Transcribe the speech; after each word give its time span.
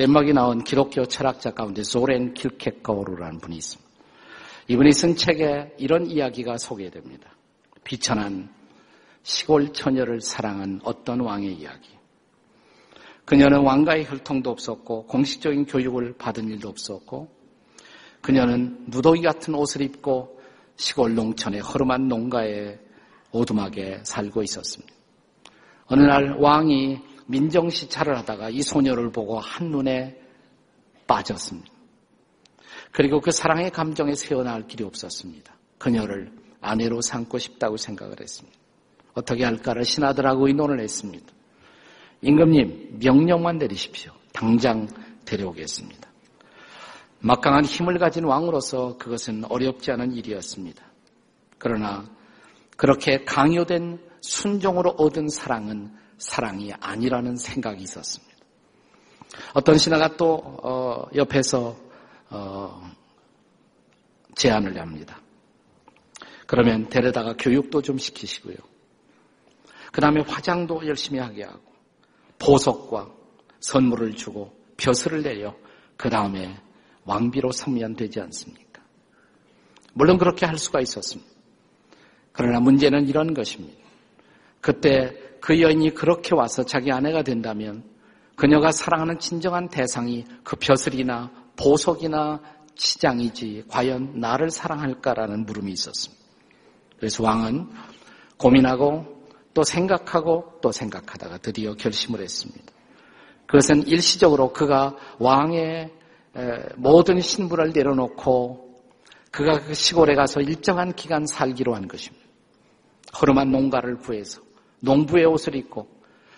덴마크에 0.00 0.32
나온 0.32 0.64
기독교 0.64 1.04
철학자 1.04 1.50
가운데 1.50 1.82
소렌 1.82 2.32
킬케거르라는 2.32 3.38
분이 3.38 3.54
있습니다. 3.56 3.90
이분이 4.68 4.92
쓴 4.92 5.14
책에 5.14 5.74
이런 5.76 6.06
이야기가 6.06 6.56
소개됩니다. 6.56 7.28
비천한 7.84 8.48
시골 9.22 9.74
처녀를 9.74 10.22
사랑한 10.22 10.80
어떤 10.84 11.20
왕의 11.20 11.52
이야기. 11.52 11.90
그녀는 13.26 13.60
왕가의 13.60 14.06
혈통도 14.06 14.48
없었고 14.48 15.04
공식적인 15.04 15.66
교육을 15.66 16.14
받은 16.16 16.48
일도 16.48 16.70
없었고 16.70 17.28
그녀는 18.22 18.78
무더기 18.86 19.20
같은 19.20 19.54
옷을 19.54 19.82
입고 19.82 20.40
시골 20.76 21.14
농촌의 21.14 21.60
허름한 21.60 22.08
농가에 22.08 22.78
오두막에 23.32 24.00
살고 24.04 24.42
있었습니다. 24.44 24.94
어느 25.88 26.00
날 26.04 26.36
왕이 26.38 27.09
민정시찰을 27.30 28.16
하다가 28.18 28.50
이 28.50 28.62
소녀를 28.62 29.10
보고 29.12 29.38
한눈에 29.38 30.20
빠졌습니다. 31.06 31.70
그리고 32.92 33.20
그 33.20 33.30
사랑의 33.30 33.70
감정에 33.70 34.14
세어나갈 34.14 34.66
길이 34.66 34.84
없었습니다. 34.84 35.54
그녀를 35.78 36.32
아내로 36.60 37.00
삼고 37.00 37.38
싶다고 37.38 37.76
생각을 37.76 38.16
했습니다. 38.20 38.58
어떻게 39.14 39.44
할까를 39.44 39.84
신하들하고 39.84 40.48
의논을 40.48 40.80
했습니다. 40.80 41.26
임금님, 42.22 42.98
명령만 43.00 43.58
내리십시오. 43.58 44.12
당장 44.32 44.86
데려오겠습니다. 45.24 46.08
막강한 47.20 47.64
힘을 47.64 47.98
가진 47.98 48.24
왕으로서 48.24 48.96
그것은 48.98 49.44
어렵지 49.44 49.90
않은 49.92 50.12
일이었습니다. 50.12 50.82
그러나 51.58 52.08
그렇게 52.76 53.24
강요된 53.24 54.00
순종으로 54.20 54.90
얻은 54.90 55.28
사랑은 55.28 55.92
사랑이 56.20 56.72
아니라는 56.80 57.36
생각이 57.36 57.82
있었습니다. 57.82 58.34
어떤 59.54 59.78
신하가 59.78 60.16
또 60.16 60.34
어, 60.62 61.08
옆에서 61.14 61.76
어, 62.28 62.90
제안을 64.36 64.78
합니다. 64.78 65.20
그러면 66.46 66.88
데려다가 66.88 67.34
교육도 67.38 67.82
좀 67.82 67.98
시키시고요. 67.98 68.56
그 69.92 70.00
다음에 70.00 70.22
화장도 70.26 70.86
열심히 70.86 71.18
하게 71.18 71.44
하고 71.44 71.60
보석과 72.38 73.10
선물을 73.60 74.14
주고 74.14 74.54
벼슬을 74.76 75.22
내려 75.22 75.54
그 75.96 76.10
다음에 76.10 76.56
왕비로 77.04 77.50
삼면 77.52 77.96
되지 77.96 78.20
않습니까? 78.20 78.82
물론 79.94 80.18
그렇게 80.18 80.46
할 80.46 80.58
수가 80.58 80.80
있었습니다. 80.80 81.30
그러나 82.32 82.60
문제는 82.60 83.08
이런 83.08 83.34
것입니다. 83.34 83.78
그때 84.60 85.29
그 85.40 85.60
여인이 85.60 85.94
그렇게 85.94 86.34
와서 86.34 86.64
자기 86.64 86.92
아내가 86.92 87.22
된다면 87.22 87.84
그녀가 88.36 88.72
사랑하는 88.72 89.18
진정한 89.18 89.68
대상이 89.68 90.24
그 90.44 90.56
벼슬이나 90.56 91.30
보석이나 91.56 92.40
치장이지 92.74 93.64
과연 93.68 94.18
나를 94.18 94.50
사랑할까라는 94.50 95.44
물음이 95.44 95.72
있었습니다. 95.72 96.24
그래서 96.96 97.22
왕은 97.22 97.68
고민하고 98.38 99.20
또 99.52 99.62
생각하고 99.62 100.58
또 100.62 100.72
생각하다가 100.72 101.38
드디어 101.38 101.74
결심을 101.74 102.20
했습니다. 102.20 102.72
그것은 103.46 103.86
일시적으로 103.86 104.52
그가 104.52 104.96
왕의 105.18 105.92
모든 106.76 107.20
신분을 107.20 107.72
내려놓고 107.74 108.80
그가 109.30 109.60
그 109.60 109.74
시골에 109.74 110.14
가서 110.14 110.40
일정한 110.40 110.92
기간 110.94 111.26
살기로 111.26 111.74
한 111.74 111.88
것입니다. 111.88 112.24
허름한 113.20 113.50
농가를 113.50 113.98
구해서 113.98 114.40
농부의 114.80 115.26
옷을 115.26 115.56
입고 115.56 115.88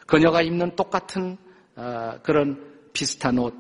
그녀가 0.06 0.42
입는 0.42 0.76
똑같은 0.76 1.36
어, 1.76 2.19
그런 2.22 2.72
비슷한 2.92 3.38
옷, 3.38 3.54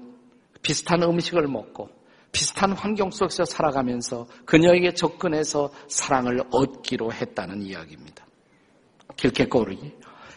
비슷한 0.62 1.02
음식을 1.02 1.46
먹고 1.48 1.88
비슷한 2.30 2.72
환경 2.72 3.10
속에서 3.10 3.44
살아가면서 3.44 4.26
그녀에게 4.44 4.94
접근해서 4.94 5.72
사랑을 5.88 6.42
얻기로 6.50 7.12
했다는 7.12 7.62
이야기입니다. 7.62 8.26
길게꼬르이 9.16 9.92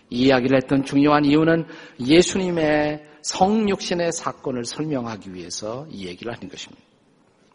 이 0.09 0.25
이야기를 0.25 0.57
했던 0.57 0.83
중요한 0.83 1.25
이유는 1.25 1.65
예수님의 1.99 3.05
성육신의 3.21 4.11
사건을 4.11 4.65
설명하기 4.65 5.33
위해서 5.33 5.87
이 5.89 6.05
얘기를 6.05 6.31
하는 6.33 6.47
것입니다. 6.47 6.83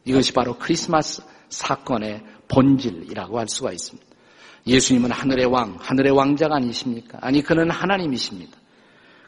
이것이 0.05 0.33
바로 0.33 0.59
크리스마스 0.59 1.23
사건의 1.49 2.25
본질이라고 2.49 3.39
할 3.39 3.49
수가 3.49 3.73
있습니다. 3.73 4.10
예수님은 4.67 5.11
하늘의 5.11 5.47
왕, 5.47 5.77
하늘의 5.81 6.13
왕자가 6.13 6.57
아니십니까? 6.57 7.19
아니, 7.23 7.43
그는 7.43 7.71
하나님이십니다. 7.71 8.59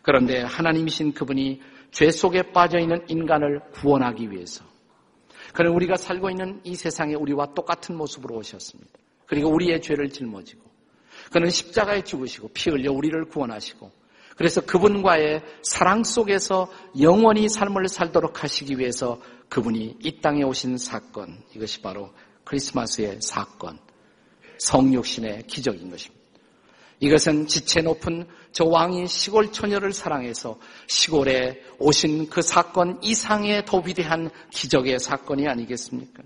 그런데 0.02 0.42
하나님이신 0.42 1.14
그분이 1.14 1.60
죄 1.90 2.10
속에 2.10 2.52
빠져 2.52 2.78
있는 2.78 3.04
인간을 3.08 3.60
구원하기 3.72 4.30
위해서 4.30 4.64
그는 5.52 5.72
우리가 5.72 5.96
살고 5.96 6.30
있는 6.30 6.60
이 6.64 6.74
세상에 6.74 7.14
우리와 7.14 7.54
똑같은 7.54 7.96
모습으로 7.96 8.36
오셨습니다. 8.36 8.90
그리고 9.26 9.50
우리의 9.50 9.80
죄를 9.80 10.10
짊어지고 10.10 10.60
그는 11.30 11.50
십자가에 11.50 12.02
죽으시고 12.02 12.50
피 12.54 12.70
흘려 12.70 12.92
우리를 12.92 13.24
구원하시고 13.26 13.90
그래서 14.36 14.60
그분과의 14.62 15.42
사랑 15.62 16.04
속에서 16.04 16.70
영원히 17.00 17.48
삶을 17.48 17.88
살도록 17.88 18.42
하시기 18.42 18.78
위해서 18.78 19.20
그분이 19.48 19.98
이 20.00 20.20
땅에 20.20 20.42
오신 20.42 20.78
사건 20.78 21.42
이것이 21.54 21.82
바로 21.82 22.10
크리스마스의 22.44 23.18
사건 23.20 23.78
성육신의 24.62 25.46
기적인 25.46 25.90
것입니다. 25.90 26.22
이것은 27.00 27.48
지체 27.48 27.82
높은 27.82 28.26
저 28.52 28.64
왕이 28.64 29.08
시골 29.08 29.50
처녀를 29.50 29.92
사랑해서 29.92 30.58
시골에 30.86 31.60
오신 31.80 32.30
그 32.30 32.42
사건 32.42 33.02
이상의 33.02 33.64
더 33.66 33.78
위대한 33.78 34.30
기적의 34.50 35.00
사건이 35.00 35.48
아니겠습니까? 35.48 36.22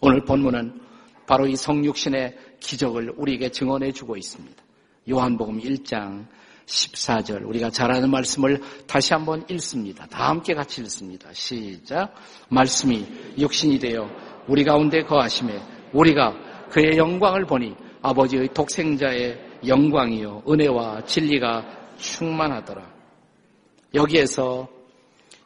오늘 0.00 0.24
본문은 0.24 0.80
바로 1.26 1.46
이 1.46 1.54
성육신의 1.54 2.36
기적을 2.58 3.14
우리에게 3.16 3.50
증언해 3.50 3.92
주고 3.92 4.16
있습니다. 4.16 4.60
요한복음 5.08 5.60
1장 5.60 6.26
14절 6.66 7.46
우리가 7.46 7.70
잘 7.70 7.92
아는 7.92 8.10
말씀을 8.10 8.60
다시 8.88 9.12
한번 9.12 9.44
읽습니다. 9.50 10.06
다 10.06 10.30
함께 10.30 10.54
같이 10.54 10.80
읽습니다. 10.82 11.32
시작. 11.32 12.12
말씀이 12.48 13.06
육신이 13.38 13.78
되어 13.78 14.08
우리 14.48 14.64
가운데 14.64 15.04
거하심에 15.04 15.60
우리가 15.92 16.49
그의 16.70 16.96
영광을 16.96 17.44
보니 17.44 17.74
아버지의 18.02 18.48
독생자의 18.54 19.38
영광이요 19.66 20.44
은혜와 20.48 21.02
진리가 21.04 21.94
충만하더라. 21.96 22.90
여기에서 23.94 24.68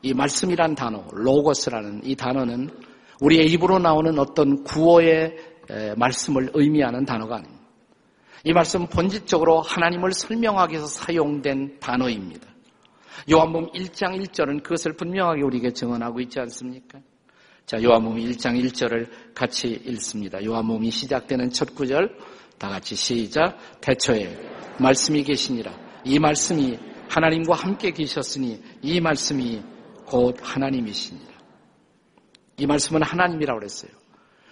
이 0.02 0.12
말씀이란 0.12 0.74
단어, 0.74 1.04
로고스라는 1.10 2.02
이 2.04 2.14
단어는 2.14 2.68
우리의 3.20 3.46
입으로 3.52 3.78
나오는 3.78 4.18
어떤 4.18 4.62
구호의 4.62 5.36
말씀을 5.96 6.50
의미하는 6.52 7.04
단어가 7.04 7.36
아닙니다. 7.36 7.64
이 8.44 8.52
말씀은 8.52 8.88
본질적으로 8.88 9.62
하나님을 9.62 10.12
설명하기 10.12 10.72
위해서 10.72 10.86
사용된 10.86 11.78
단어입니다. 11.80 12.46
요한복음 13.32 13.70
1장 13.72 14.20
1절은 14.22 14.62
그것을 14.62 14.92
분명하게 14.92 15.42
우리에게 15.42 15.70
증언하고 15.70 16.20
있지 16.20 16.38
않습니까? 16.40 17.00
자, 17.66 17.82
요한복음 17.82 18.18
1장 18.18 18.62
1절을 18.62 19.08
같이 19.34 19.80
읽습니다. 19.86 20.44
요한복음이 20.44 20.90
시작되는 20.90 21.48
첫 21.48 21.74
구절 21.74 22.14
다 22.58 22.68
같이 22.68 22.94
시작. 22.94 23.58
대처에 23.80 24.38
말씀이 24.78 25.22
계시니라. 25.24 25.72
이 26.04 26.18
말씀이 26.18 26.78
하나님과 27.08 27.54
함께 27.54 27.90
계셨으니 27.90 28.62
이 28.82 29.00
말씀이 29.00 29.62
곧 30.04 30.36
하나님이시니라. 30.42 31.32
이 32.58 32.66
말씀은 32.66 33.02
하나님이라고 33.02 33.60
그랬어요. 33.60 33.90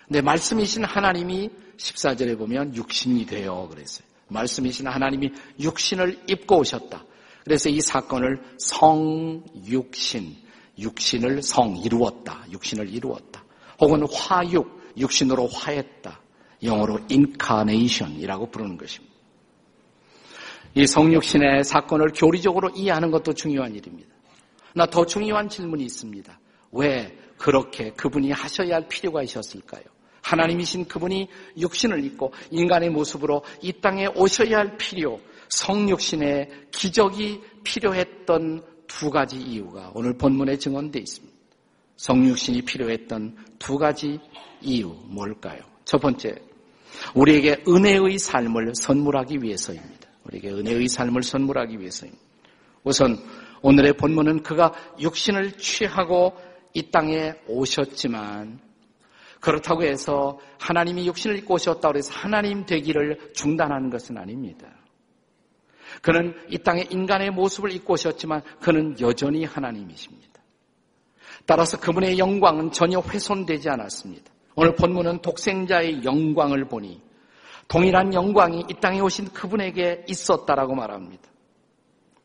근데 0.06 0.22
말씀이신 0.22 0.84
하나님이 0.84 1.51
14절에 1.77 2.39
보면 2.39 2.75
육신이 2.75 3.27
되어 3.27 3.69
그랬어요. 3.69 4.07
말씀이신 4.28 4.86
하나님이 4.86 5.33
육신을 5.60 6.22
입고 6.28 6.60
오셨다. 6.60 7.04
그래서 7.45 7.69
이 7.69 7.81
사건을 7.83 8.41
성육신, 8.57 10.36
육신을 10.78 11.42
성 11.42 11.77
이루었다. 11.77 12.45
육신을 12.51 12.89
이루었다. 12.89 13.45
혹은 13.80 14.07
화육, 14.13 14.80
육신으로 14.97 15.48
화했다. 15.48 16.21
영어로 16.63 17.01
incarnation이라고 17.10 18.51
부르는 18.51 18.77
것입니다. 18.77 19.13
이 20.74 20.86
성육신의 20.86 21.65
사건을 21.65 22.13
교리적으로 22.15 22.71
이해하는 22.71 23.10
것도 23.10 23.34
중요한 23.34 23.74
일입니다. 23.74 24.09
나 24.74 24.86
더 24.86 25.04
중요한 25.04 25.48
질문이 25.48 25.84
있습니다. 25.84 26.41
왜 26.72 27.15
그렇게 27.36 27.91
그분이 27.91 28.30
하셔야 28.30 28.77
할 28.77 28.89
필요가 28.89 29.22
있었을까요? 29.22 29.83
하나님이신 30.22 30.86
그분이 30.86 31.28
육신을 31.59 32.04
입고 32.04 32.33
인간의 32.51 32.91
모습으로 32.91 33.42
이 33.60 33.72
땅에 33.80 34.07
오셔야 34.07 34.59
할 34.59 34.77
필요, 34.78 35.21
성육신의 35.48 36.69
기적이 36.71 37.41
필요했던 37.65 38.65
두 38.98 39.10
가지 39.10 39.39
이유가 39.39 39.91
오늘 39.94 40.16
본문에 40.16 40.59
증언되어 40.59 41.00
있습니다. 41.00 41.36
성육신이 41.97 42.62
필요했던 42.62 43.36
두 43.59 43.78
가지 43.78 44.21
이유 44.60 44.94
뭘까요? 45.06 45.60
첫 45.84 45.98
번째, 45.98 46.34
우리에게 47.15 47.65
은혜의 47.66 48.18
삶을 48.18 48.74
선물하기 48.74 49.39
위해서입니다. 49.42 50.09
우리에게 50.24 50.50
은혜의 50.50 50.89
삶을 50.89 51.22
선물하기 51.22 51.78
위해서입니다. 51.80 52.22
우선 52.84 53.16
오늘의 53.62 53.94
본문은 53.94 54.42
그가 54.42 54.72
육신을 55.00 55.53
취하고 55.53 56.36
이 56.74 56.91
땅에 56.91 57.34
오셨지만 57.47 58.60
그렇다고 59.41 59.84
해서 59.84 60.38
하나님이 60.59 61.06
육신을 61.09 61.38
입고 61.38 61.54
오셨다고 61.54 61.97
해서 61.97 62.12
하나님 62.12 62.65
되기를 62.66 63.33
중단하는 63.34 63.91
것은 63.91 64.16
아닙니다. 64.18 64.68
그는 66.00 66.34
이 66.48 66.59
땅에 66.59 66.86
인간의 66.91 67.30
모습을 67.30 67.72
입고 67.72 67.94
오셨지만 67.94 68.42
그는 68.60 68.98
여전히 69.00 69.44
하나님이십니다. 69.44 70.33
따라서 71.47 71.78
그분의 71.78 72.18
영광은 72.18 72.72
전혀 72.72 73.00
훼손되지 73.00 73.68
않았습니다. 73.68 74.30
오늘 74.54 74.74
본문은 74.74 75.22
독생자의 75.22 76.04
영광을 76.04 76.66
보니 76.66 77.00
동일한 77.68 78.12
영광이 78.12 78.66
이 78.68 78.74
땅에 78.80 79.00
오신 79.00 79.33
그분에게 79.33 80.04
있었다라고 80.09 80.74
말합니다. 80.74 81.22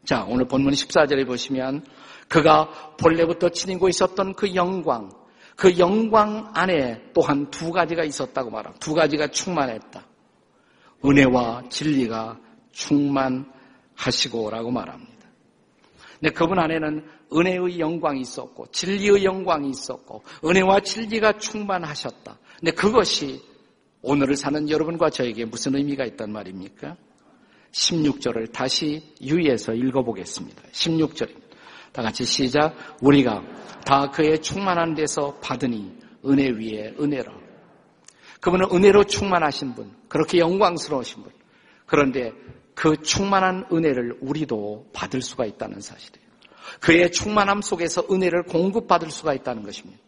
자, 0.05 0.25
오늘 0.27 0.45
본문 0.45 0.73
14절에 0.73 1.25
보시면 1.25 1.85
그가 2.27 2.69
본래부터 2.97 3.49
지니고 3.49 3.89
있었던 3.89 4.33
그 4.33 4.55
영광, 4.55 5.09
그 5.55 5.77
영광 5.77 6.51
안에 6.53 7.11
또한 7.13 7.49
두 7.49 7.71
가지가 7.71 8.03
있었다고 8.03 8.49
말합니다. 8.49 8.79
두 8.79 8.93
가지가 8.93 9.27
충만했다. 9.27 10.05
은혜와 11.05 11.63
진리가 11.69 12.39
충만 12.71 13.51
하시고라고 13.97 14.71
말합니다. 14.71 15.17
근데 16.19 16.33
그분 16.33 16.57
안에는 16.59 17.05
은혜의 17.33 17.79
영광이 17.79 18.21
있었고 18.21 18.67
진리의 18.71 19.23
영광이 19.23 19.69
있었고 19.69 20.23
은혜와 20.45 20.79
진리가 20.79 21.37
충만하셨다. 21.37 22.37
근데 22.59 22.71
그것이 22.71 23.41
오늘을 24.01 24.35
사는 24.35 24.69
여러분과 24.69 25.09
저에게 25.09 25.45
무슨 25.45 25.75
의미가 25.75 26.05
있단 26.05 26.31
말입니까? 26.31 26.95
16절을 27.71 28.51
다시 28.51 29.03
유의해서 29.21 29.73
읽어보겠습니다. 29.73 30.63
16절입니다. 30.71 31.47
다 31.91 32.01
같이 32.01 32.23
시작. 32.25 32.75
우리가 33.01 33.43
다 33.85 34.09
그의 34.09 34.39
충만한 34.41 34.95
데서 34.95 35.35
받으니 35.39 35.91
은혜 36.25 36.49
위에 36.49 36.95
은혜라. 36.99 37.31
그분은 38.41 38.67
은혜로 38.71 39.05
충만하신 39.05 39.75
분, 39.75 39.91
그렇게 40.07 40.39
영광스러우신 40.39 41.23
분. 41.23 41.31
그런데 41.85 42.31
그 42.77 43.01
충만한 43.01 43.65
은혜를 43.71 44.19
우리도 44.21 44.91
받을 44.93 45.19
수가 45.19 45.47
있다는 45.47 45.81
사실이에요. 45.81 46.27
그의 46.79 47.11
충만함 47.11 47.63
속에서 47.63 48.03
은혜를 48.11 48.43
공급받을 48.43 49.09
수가 49.09 49.33
있다는 49.33 49.63
것입니다. 49.63 49.99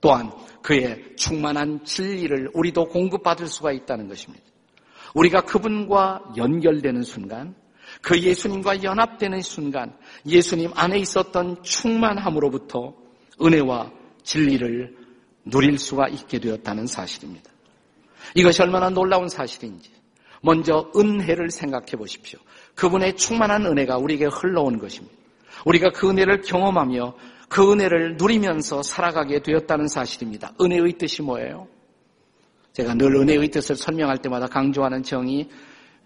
또한 0.00 0.30
그의 0.62 1.16
충만한 1.16 1.84
진리를 1.84 2.52
우리도 2.54 2.90
공급받을 2.90 3.48
수가 3.48 3.72
있다는 3.72 4.06
것입니다. 4.06 4.44
우리가 5.14 5.40
그분과 5.40 6.34
연결되는 6.36 7.02
순간, 7.02 7.56
그 8.00 8.16
예수님과 8.20 8.84
연합되는 8.84 9.42
순간, 9.42 9.98
예수님 10.24 10.70
안에 10.76 11.00
있었던 11.00 11.64
충만함으로부터 11.64 12.94
은혜와 13.42 13.90
진리를 14.22 14.96
누릴 15.46 15.76
수가 15.78 16.06
있게 16.06 16.38
되었다는 16.38 16.86
사실입니다. 16.86 17.50
이것이 18.36 18.62
얼마나 18.62 18.88
놀라운 18.88 19.28
사실인지. 19.28 19.97
먼저 20.42 20.90
은혜를 20.96 21.50
생각해 21.50 21.92
보십시오. 21.92 22.38
그분의 22.74 23.16
충만한 23.16 23.66
은혜가 23.66 23.98
우리에게 23.98 24.26
흘러온 24.26 24.78
것입니다. 24.78 25.16
우리가 25.64 25.90
그 25.90 26.08
은혜를 26.10 26.42
경험하며 26.42 27.14
그 27.48 27.72
은혜를 27.72 28.16
누리면서 28.16 28.82
살아가게 28.82 29.40
되었다는 29.40 29.88
사실입니다. 29.88 30.52
은혜의 30.60 30.92
뜻이 30.98 31.22
뭐예요? 31.22 31.66
제가 32.72 32.94
늘 32.94 33.16
은혜의 33.16 33.48
뜻을 33.48 33.74
설명할 33.74 34.18
때마다 34.18 34.46
강조하는 34.46 35.02
정의, 35.02 35.48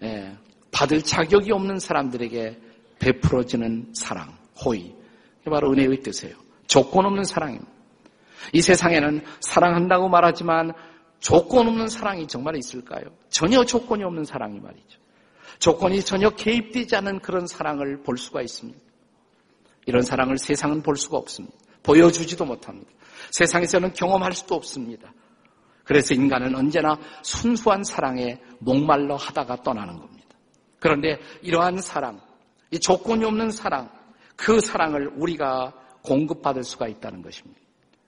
예, 0.02 0.32
받을 0.70 1.02
자격이 1.02 1.52
없는 1.52 1.78
사람들에게 1.78 2.58
베풀어지는 2.98 3.90
사랑, 3.92 4.32
호의. 4.64 4.94
이게 5.40 5.50
바로 5.50 5.72
은혜의 5.72 6.00
뜻이에요. 6.00 6.34
조건 6.66 7.04
없는 7.04 7.24
사랑입니다. 7.24 7.70
이 8.52 8.62
세상에는 8.62 9.22
사랑한다고 9.40 10.08
말하지만 10.08 10.72
조건 11.22 11.68
없는 11.68 11.88
사랑이 11.88 12.26
정말 12.26 12.56
있을까요? 12.56 13.04
전혀 13.30 13.64
조건이 13.64 14.02
없는 14.02 14.24
사랑이 14.24 14.58
말이죠. 14.58 14.98
조건이 15.60 16.02
전혀 16.02 16.28
개입되지 16.30 16.96
않은 16.96 17.20
그런 17.20 17.46
사랑을 17.46 18.02
볼 18.02 18.18
수가 18.18 18.42
있습니다. 18.42 18.80
이런 19.86 20.02
사랑을 20.02 20.36
세상은 20.36 20.82
볼 20.82 20.96
수가 20.96 21.16
없습니다. 21.16 21.56
보여주지도 21.84 22.44
못합니다. 22.44 22.90
세상에서는 23.30 23.92
경험할 23.92 24.32
수도 24.32 24.56
없습니다. 24.56 25.12
그래서 25.84 26.12
인간은 26.12 26.56
언제나 26.56 26.98
순수한 27.22 27.84
사랑에 27.84 28.40
목말라 28.58 29.16
하다가 29.16 29.62
떠나는 29.62 29.98
겁니다. 29.98 30.28
그런데 30.80 31.20
이러한 31.42 31.80
사랑, 31.80 32.20
이 32.72 32.80
조건이 32.80 33.24
없는 33.24 33.50
사랑, 33.50 33.88
그 34.34 34.60
사랑을 34.60 35.12
우리가 35.14 35.72
공급받을 36.02 36.64
수가 36.64 36.88
있다는 36.88 37.22
것입니다. 37.22 37.60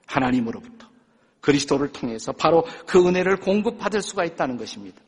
하나님으로부터. 0.07 0.94
그리스도를 1.45 1.93
통해서 1.93 2.33
바로 2.33 2.65
그 2.87 3.07
은혜를 3.07 3.37
공급받을 3.37 4.01
수가 4.01 4.25
있다는 4.25 4.57
것입니다. 4.57 5.01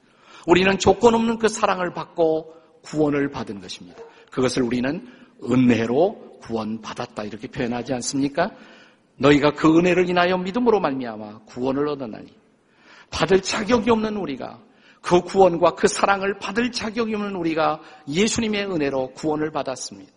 우리는 0.46 0.78
조건 0.78 1.14
없는 1.14 1.38
그 1.38 1.48
사랑을 1.48 1.92
받고 1.92 2.54
구원을 2.82 3.30
받은 3.30 3.60
것입니다. 3.60 4.00
그것을 4.30 4.62
우리는 4.62 5.08
은혜로 5.42 6.38
구원받았다 6.42 7.24
이렇게 7.24 7.48
표현하지 7.48 7.94
않습니까? 7.94 8.50
너희가 9.16 9.52
그 9.52 9.78
은혜를 9.78 10.08
인하여 10.08 10.36
믿음으로 10.36 10.78
말미암아 10.80 11.40
구원을 11.46 11.88
얻었나니 11.88 12.28
받을 13.10 13.40
자격이 13.40 13.90
없는 13.90 14.16
우리가 14.16 14.60
그 15.00 15.22
구원과 15.22 15.74
그 15.74 15.88
사랑을 15.88 16.38
받을 16.38 16.70
자격이 16.70 17.14
없는 17.14 17.34
우리가 17.36 17.80
예수님의 18.08 18.66
은혜로 18.66 19.12
구원을 19.12 19.50
받았습니다. 19.52 20.12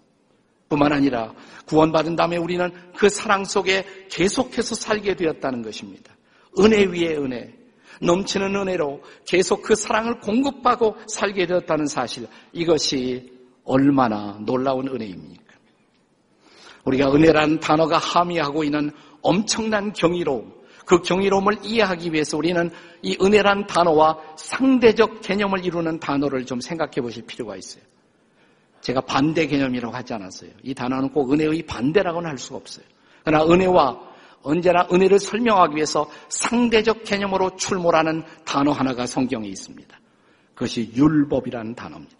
뿐만 0.70 0.94
아니라 0.94 1.34
구원받은 1.66 2.16
다음에 2.16 2.38
우리는 2.38 2.72
그 2.96 3.10
사랑 3.10 3.44
속에 3.44 3.86
계속해서 4.10 4.76
살게 4.76 5.16
되었다는 5.16 5.64
것입니다. 5.64 6.16
은혜 6.60 6.86
위에 6.86 7.18
은혜, 7.18 7.54
넘치는 8.02 8.56
은혜로 8.56 9.02
계속 9.26 9.62
그 9.62 9.76
사랑을 9.76 10.20
공급하고 10.20 10.96
살게 11.08 11.48
되었다는 11.48 11.88
사실, 11.88 12.28
이것이 12.54 13.32
얼마나 13.66 14.40
놀라운 14.46 14.88
은혜입니까? 14.88 15.44
우리가 16.86 17.12
은혜라는 17.14 17.60
단어가 17.60 17.98
함의하고 17.98 18.64
있는 18.64 18.92
엄청난 19.22 19.92
경이로움, 19.92 20.54
그 20.86 21.02
경이로움을 21.02 21.60
이해하기 21.64 22.14
위해서 22.14 22.38
우리는 22.38 22.72
이 23.02 23.18
은혜란 23.22 23.68
단어와 23.68 24.18
상대적 24.38 25.22
개념을 25.22 25.64
이루는 25.64 26.00
단어를 26.00 26.46
좀 26.46 26.62
생각해 26.62 27.02
보실 27.02 27.26
필요가 27.26 27.56
있어요. 27.56 27.84
제가 28.82 29.02
반대 29.02 29.48
개념이라고 29.48 29.94
하지 29.94 30.14
않았어요. 30.14 30.52
이 30.64 30.74
단어는 30.74 31.10
꼭 31.10 31.32
은혜의 31.32 31.64
반대라고는 31.64 32.30
할 32.30 32.38
수가 32.38 32.58
없어요. 32.58 32.86
그러나 33.24 33.46
은혜와 33.46 34.10
언제나 34.42 34.88
은혜를 34.92 35.20
설명하기 35.20 35.76
위해서 35.76 36.10
상대적 36.30 37.04
개념으로 37.04 37.56
출몰하는 37.58 38.24
단어 38.46 38.72
하나가 38.72 39.06
성경에 39.06 39.48
있습니다. 39.48 40.00
그것이 40.54 40.92
율법이라는 40.96 41.76
단어입니다. 41.76 42.18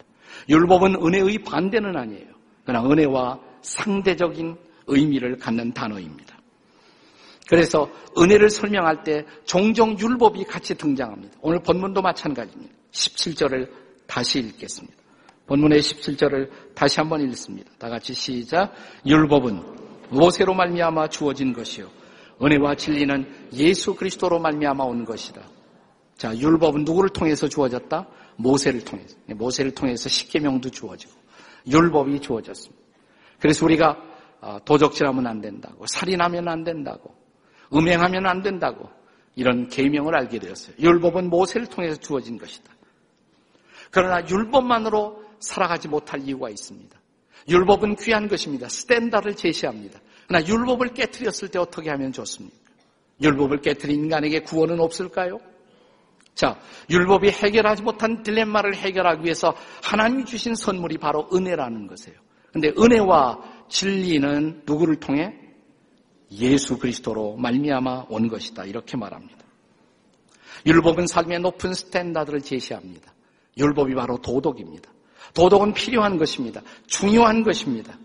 율법은 0.48 0.96
은혜의 0.96 1.38
반대는 1.38 1.96
아니에요. 1.96 2.26
그러나 2.64 2.88
은혜와 2.88 3.40
상대적인 3.62 4.56
의미를 4.86 5.36
갖는 5.38 5.72
단어입니다. 5.72 6.38
그래서 7.48 7.90
은혜를 8.16 8.48
설명할 8.48 9.02
때 9.02 9.24
종종 9.44 9.98
율법이 9.98 10.44
같이 10.44 10.76
등장합니다. 10.76 11.36
오늘 11.42 11.60
본문도 11.60 12.00
마찬가지입니다. 12.00 12.72
17절을 12.92 13.68
다시 14.06 14.38
읽겠습니다. 14.38 14.99
본문의 15.50 15.80
17절을 15.80 16.48
다시 16.76 17.00
한번 17.00 17.20
읽습니다. 17.22 17.72
다 17.76 17.88
같이 17.88 18.14
시작. 18.14 18.72
율법은 19.04 19.60
모세로 20.10 20.54
말미암아 20.54 21.08
주어진 21.08 21.52
것이요 21.52 21.88
은혜와 22.40 22.76
진리는 22.76 23.48
예수 23.54 23.96
그리스도로 23.96 24.38
말미암아 24.38 24.84
온 24.84 25.04
것이다. 25.04 25.42
자, 26.16 26.36
율법은 26.36 26.84
누구를 26.84 27.10
통해서 27.10 27.48
주어졌다? 27.48 28.06
모세를 28.36 28.84
통해서. 28.84 29.16
모세를 29.26 29.72
통해서 29.72 30.08
십계명도 30.08 30.70
주어지고 30.70 31.12
율법이 31.66 32.20
주어졌습니다. 32.20 32.80
그래서 33.40 33.64
우리가 33.64 33.96
어, 34.42 34.58
도적질하면 34.64 35.26
안 35.26 35.40
된다고, 35.40 35.84
살인하면 35.86 36.48
안 36.48 36.62
된다고, 36.62 37.14
음행하면 37.74 38.26
안 38.26 38.40
된다고 38.40 38.88
이런 39.34 39.68
계명을 39.68 40.14
알게 40.14 40.38
되었어요. 40.38 40.76
율법은 40.78 41.28
모세를 41.28 41.66
통해서 41.66 41.96
주어진 41.96 42.38
것이다. 42.38 42.72
그러나 43.90 44.26
율법만으로 44.26 45.29
살아가지 45.40 45.88
못할 45.88 46.20
이유가 46.20 46.48
있습니다. 46.48 46.98
율법은 47.48 47.96
귀한 47.96 48.28
것입니다. 48.28 48.68
스탠다를 48.68 49.34
제시합니다. 49.34 49.98
그러나 50.28 50.46
율법을 50.46 50.94
깨뜨렸을 50.94 51.48
때 51.48 51.58
어떻게 51.58 51.90
하면 51.90 52.12
좋습니까? 52.12 52.56
율법을 53.20 53.60
깨뜨린 53.60 54.04
인간에게 54.04 54.40
구원은 54.40 54.80
없을까요? 54.80 55.38
자, 56.34 56.58
율법이 56.88 57.28
해결하지 57.28 57.82
못한 57.82 58.22
딜레마를 58.22 58.74
해결하기 58.76 59.24
위해서 59.24 59.54
하나님이 59.82 60.24
주신 60.24 60.54
선물이 60.54 60.98
바로 60.98 61.28
은혜라는 61.32 61.86
것이에요. 61.86 62.18
근데 62.52 62.72
은혜와 62.78 63.66
진리는 63.68 64.62
누구를 64.66 65.00
통해? 65.00 65.34
예수 66.32 66.78
그리스도로 66.78 67.36
말미암아 67.36 68.06
온 68.08 68.28
것이다. 68.28 68.64
이렇게 68.64 68.96
말합니다. 68.96 69.38
율법은 70.66 71.06
삶의 71.06 71.40
높은 71.40 71.74
standard를 71.74 72.40
제시합니다. 72.40 73.12
율법이 73.58 73.94
바로 73.94 74.18
도덕입니다. 74.18 74.90
도덕은 75.34 75.74
필요한 75.74 76.18
것입니다. 76.18 76.60
중요한 76.86 77.42
것입니다. 77.42 77.96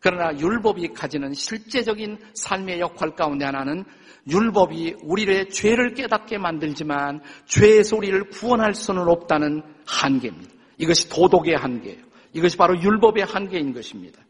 그러나 0.00 0.38
율법이 0.38 0.88
가지는 0.88 1.32
실제적인 1.32 2.18
삶의 2.34 2.80
역할 2.80 3.14
가운데 3.14 3.46
하나는 3.46 3.84
율법이 4.28 4.96
우리의 5.02 5.48
죄를 5.50 5.94
깨닫게 5.94 6.38
만들지만 6.38 7.22
죄에서 7.46 7.96
우리를 7.96 8.28
구원할 8.30 8.74
수는 8.74 9.08
없다는 9.08 9.62
한계입니다. 9.86 10.52
이것이 10.78 11.08
도덕의 11.08 11.56
한계예요. 11.56 12.04
이것이 12.34 12.56
바로 12.56 12.80
율법의 12.80 13.24
한계인 13.24 13.72
것입니다. 13.72 14.20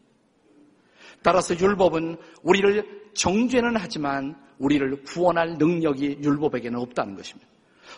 따라서 1.21 1.57
율법은 1.57 2.17
우리를 2.43 3.05
정죄는 3.13 3.75
하지만 3.77 4.35
우리를 4.59 5.03
구원할 5.03 5.55
능력이 5.57 6.19
율법에게는 6.21 6.79
없다는 6.79 7.15
것입니다. 7.15 7.49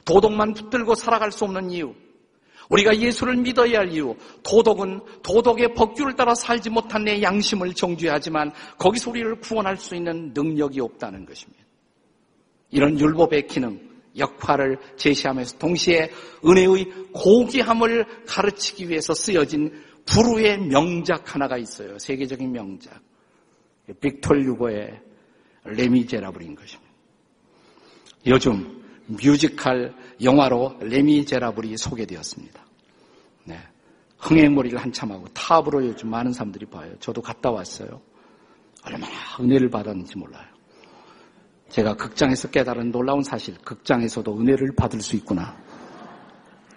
도덕만 0.06 0.54
붙들고 0.54 0.96
살아갈 0.96 1.32
수 1.32 1.44
없는 1.46 1.72
이유, 1.72 1.94
우리가 2.70 2.98
예수를 2.98 3.38
믿어야 3.38 3.80
할 3.80 3.92
이유, 3.92 4.16
도덕은 4.44 5.00
도덕의 5.24 5.74
법규를 5.74 6.16
따라 6.16 6.36
살지 6.36 6.70
못한 6.70 7.04
내 7.04 7.22
양심을 7.22 7.74
정죄하지만 7.74 8.52
거기서 8.78 9.12
우리를 9.12 9.40
구원할 9.40 9.78
수 9.78 9.96
있는 9.96 10.32
능력이 10.34 10.80
없다는 10.82 11.26
것입니다. 11.26 11.64
이런 12.70 13.00
율법의 13.00 13.48
기능, 13.48 13.80
역할을 14.18 14.78
제시하면서 14.98 15.58
동시에 15.58 16.10
은혜의 16.46 16.92
고귀함을 17.14 18.26
가르치기 18.26 18.90
위해서 18.90 19.14
쓰여진 19.14 19.72
불후의 20.06 20.60
명작 20.60 21.34
하나가 21.34 21.58
있어요. 21.58 21.98
세계적인 22.00 22.52
명작. 22.52 23.02
빅톨 24.02 24.44
유고의 24.46 25.00
레미제라블인 25.64 26.56
것입니다. 26.56 26.92
요즘 28.26 28.84
뮤지컬 29.06 29.94
영화로 30.22 30.78
레미제라블이 30.82 31.78
소개되었습니다. 31.78 32.66
네. 33.46 33.60
흥행몰이를 34.18 34.77
한참 34.80 35.12
하고 35.12 35.28
탑으로 35.34 35.86
요즘 35.86 36.10
많은 36.10 36.34
사람들이 36.34 36.66
봐요. 36.66 36.94
저도 37.00 37.22
갔다 37.22 37.52
왔어요. 37.52 38.02
얼마나 38.84 39.08
은혜를 39.40 39.70
받았는지 39.70 40.18
몰라요. 40.18 40.46
제가 41.70 41.96
극장에서 41.96 42.50
깨달은 42.50 42.92
놀라운 42.92 43.22
사실, 43.22 43.58
극장에서도 43.60 44.40
은혜를 44.40 44.76
받을 44.76 45.02
수 45.02 45.16
있구나. 45.18 45.56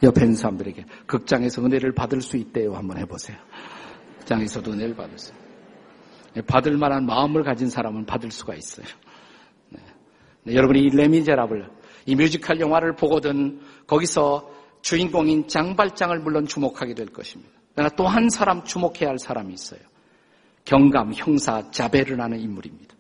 옆에 0.03 0.23
있는 0.23 0.35
사람들에게 0.35 0.85
극장에서 1.07 1.65
은혜를 1.65 1.93
받을 1.93 2.21
수 2.21 2.37
있대요. 2.37 2.75
한번 2.75 2.99
해보세요. 2.99 3.37
극장에서도 4.19 4.73
은혜를 4.73 4.95
받을 4.95 5.19
수. 5.19 5.33
네, 6.35 6.43
받을 6.43 6.77
만한 6.77 7.07
마음을 7.07 7.43
가진 7.43 7.69
사람은 7.69 8.07
받을 8.07 8.31
수가 8.31 8.55
있어요. 8.55 8.87
네. 9.69 9.81
네, 10.45 10.55
여러분이 10.55 10.81
이 10.81 10.91
레미제라블 10.91 11.69
이 12.07 12.15
뮤지컬 12.15 12.61
영화를 12.61 12.97
보거든 12.97 13.61
거기서 13.87 14.51
주인공인 14.83 15.47
장발장을 15.47 16.19
물론 16.21 16.47
주목하게 16.47 16.95
될 16.95 17.07
것입니다. 17.07 17.53
그러나 17.75 17.91
또 17.97 18.07
한 18.07 18.29
사람 18.31 18.65
주목해야 18.65 19.09
할 19.09 19.19
사람이 19.19 19.53
있어요. 19.55 19.81
경감 20.65 21.15
형사 21.15 21.71
자베르라는 21.71 22.39
인물입니다. 22.41 22.95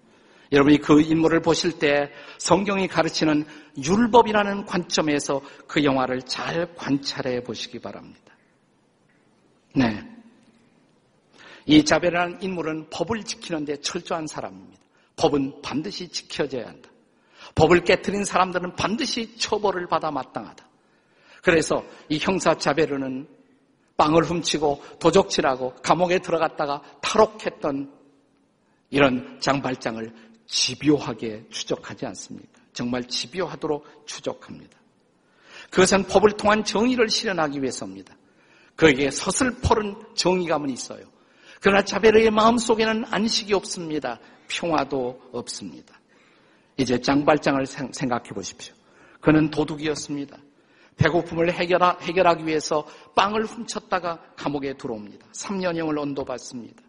여러분이 0.52 0.78
그 0.78 1.00
인물을 1.00 1.40
보실 1.40 1.78
때 1.78 2.10
성경이 2.38 2.88
가르치는 2.88 3.44
율법이라는 3.82 4.66
관점에서 4.66 5.40
그 5.68 5.84
영화를 5.84 6.22
잘 6.22 6.74
관찰해 6.74 7.42
보시기 7.44 7.78
바랍니다. 7.78 8.34
네. 9.74 10.04
이 11.66 11.84
자베르라는 11.84 12.42
인물은 12.42 12.90
법을 12.90 13.22
지키는데 13.22 13.76
철저한 13.76 14.26
사람입니다. 14.26 14.80
법은 15.16 15.62
반드시 15.62 16.08
지켜져야 16.08 16.66
한다. 16.66 16.89
법을 17.54 17.84
깨뜨린 17.84 18.24
사람들은 18.24 18.76
반드시 18.76 19.36
처벌을 19.36 19.86
받아 19.86 20.10
마땅하다. 20.10 20.68
그래서 21.42 21.84
이 22.08 22.18
형사 22.18 22.54
자베르는 22.54 23.28
빵을 23.96 24.24
훔치고 24.24 24.82
도적질하고 24.98 25.74
감옥에 25.82 26.20
들어갔다가 26.20 26.82
탈옥했던 27.02 27.92
이런 28.90 29.38
장발장을 29.40 30.12
집요하게 30.46 31.46
추적하지 31.50 32.06
않습니까? 32.06 32.60
정말 32.72 33.04
집요하도록 33.04 34.06
추적합니다. 34.06 34.78
그것은 35.70 36.04
법을 36.04 36.32
통한 36.32 36.64
정의를 36.64 37.08
실현하기 37.08 37.60
위해서입니다. 37.60 38.16
그에게 38.74 39.10
서슬퍼른 39.10 39.96
정의감은 40.14 40.70
있어요. 40.70 41.04
그러나 41.60 41.84
자베르의 41.84 42.30
마음속에는 42.30 43.04
안식이 43.10 43.52
없습니다. 43.54 44.18
평화도 44.48 45.30
없습니다. 45.32 45.99
이제 46.80 46.98
장발장을 46.98 47.66
생각해 47.66 48.30
보십시오. 48.30 48.74
그는 49.20 49.50
도둑이었습니다. 49.50 50.36
배고픔을 50.96 51.52
해결하, 51.52 51.98
해결하기 52.00 52.46
위해서 52.46 52.86
빵을 53.14 53.44
훔쳤다가 53.44 54.18
감옥에 54.36 54.74
들어옵니다. 54.74 55.26
3년형을 55.32 55.98
언도받습니다. 55.98 56.82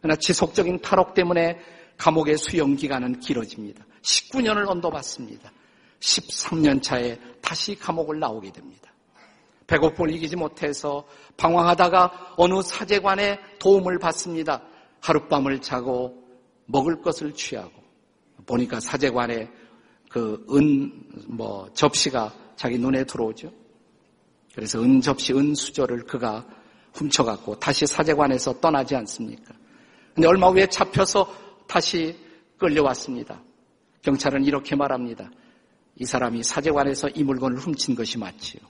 그러나 0.00 0.16
지속적인 0.16 0.80
탈옥 0.80 1.14
때문에 1.14 1.58
감옥의 1.98 2.38
수용 2.38 2.76
기간은 2.76 3.20
길어집니다. 3.20 3.84
19년을 4.02 4.68
언도받습니다. 4.68 5.52
13년 6.00 6.82
차에 6.82 7.18
다시 7.42 7.74
감옥을 7.74 8.18
나오게 8.18 8.52
됩니다. 8.52 8.92
배고픔을 9.66 10.10
이기지 10.14 10.36
못해서 10.36 11.06
방황하다가 11.36 12.34
어느 12.38 12.62
사제관의 12.62 13.38
도움을 13.58 13.98
받습니다. 13.98 14.62
하룻밤을 15.00 15.60
자고 15.60 16.24
먹을 16.66 17.02
것을 17.02 17.34
취하고 17.34 17.87
보니까 18.46 18.80
사제관에 18.80 19.50
그은 20.10 21.04
뭐 21.26 21.68
접시가 21.74 22.34
자기 22.56 22.78
눈에 22.78 23.04
들어오죠. 23.04 23.52
그래서 24.54 24.82
은 24.82 25.00
접시, 25.00 25.32
은 25.32 25.54
수저를 25.54 26.04
그가 26.04 26.46
훔쳐갖고 26.94 27.58
다시 27.58 27.86
사제관에서 27.86 28.60
떠나지 28.60 28.96
않습니까? 28.96 29.54
근데 30.14 30.26
얼마 30.26 30.48
후에 30.48 30.66
잡혀서 30.66 31.32
다시 31.68 32.16
끌려왔습니다. 32.56 33.40
경찰은 34.02 34.44
이렇게 34.44 34.74
말합니다. 34.74 35.30
이 35.96 36.04
사람이 36.04 36.42
사제관에서 36.42 37.10
이 37.10 37.22
물건을 37.22 37.58
훔친 37.58 37.94
것이 37.94 38.18
맞지요. 38.18 38.62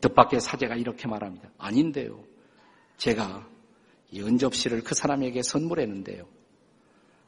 뜻밖의 0.00 0.40
사제가 0.40 0.74
이렇게 0.74 1.06
말합니다. 1.06 1.48
아닌데요. 1.58 2.24
제가 2.96 3.46
이 4.10 4.20
은접시를 4.20 4.82
그 4.82 4.94
사람에게 4.94 5.42
선물했는데요. 5.42 6.26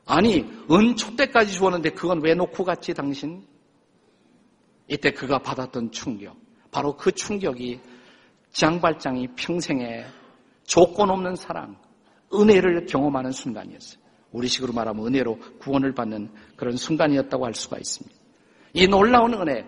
아니, 0.09 0.39
은 0.71 0.97
촛대까지 0.97 1.53
주었는데 1.53 1.91
그건 1.91 2.23
왜 2.23 2.35
놓고 2.35 2.65
갔지, 2.65 2.95
당신? 2.95 3.47
이때 4.89 5.11
그가 5.11 5.39
받았던 5.39 5.91
충격. 5.91 6.35
바로 6.71 6.97
그 6.97 7.13
충격이 7.13 7.79
장발장이 8.53 9.29
평생에 9.37 10.07
조건 10.65 11.11
없는 11.11 11.37
사랑, 11.37 11.77
은혜를 12.33 12.87
경험하는 12.87 13.33
순간이었어요. 13.33 14.01
우리식으로 14.33 14.73
말하면 14.73 15.07
은혜로 15.07 15.39
구원을 15.59 15.93
받는 15.93 16.31
그런 16.57 16.77
순간이었다고 16.77 17.45
할 17.45 17.53
수가 17.53 17.77
있습니다. 17.77 18.17
이 18.73 18.87
놀라운 18.87 19.35
은혜, 19.35 19.67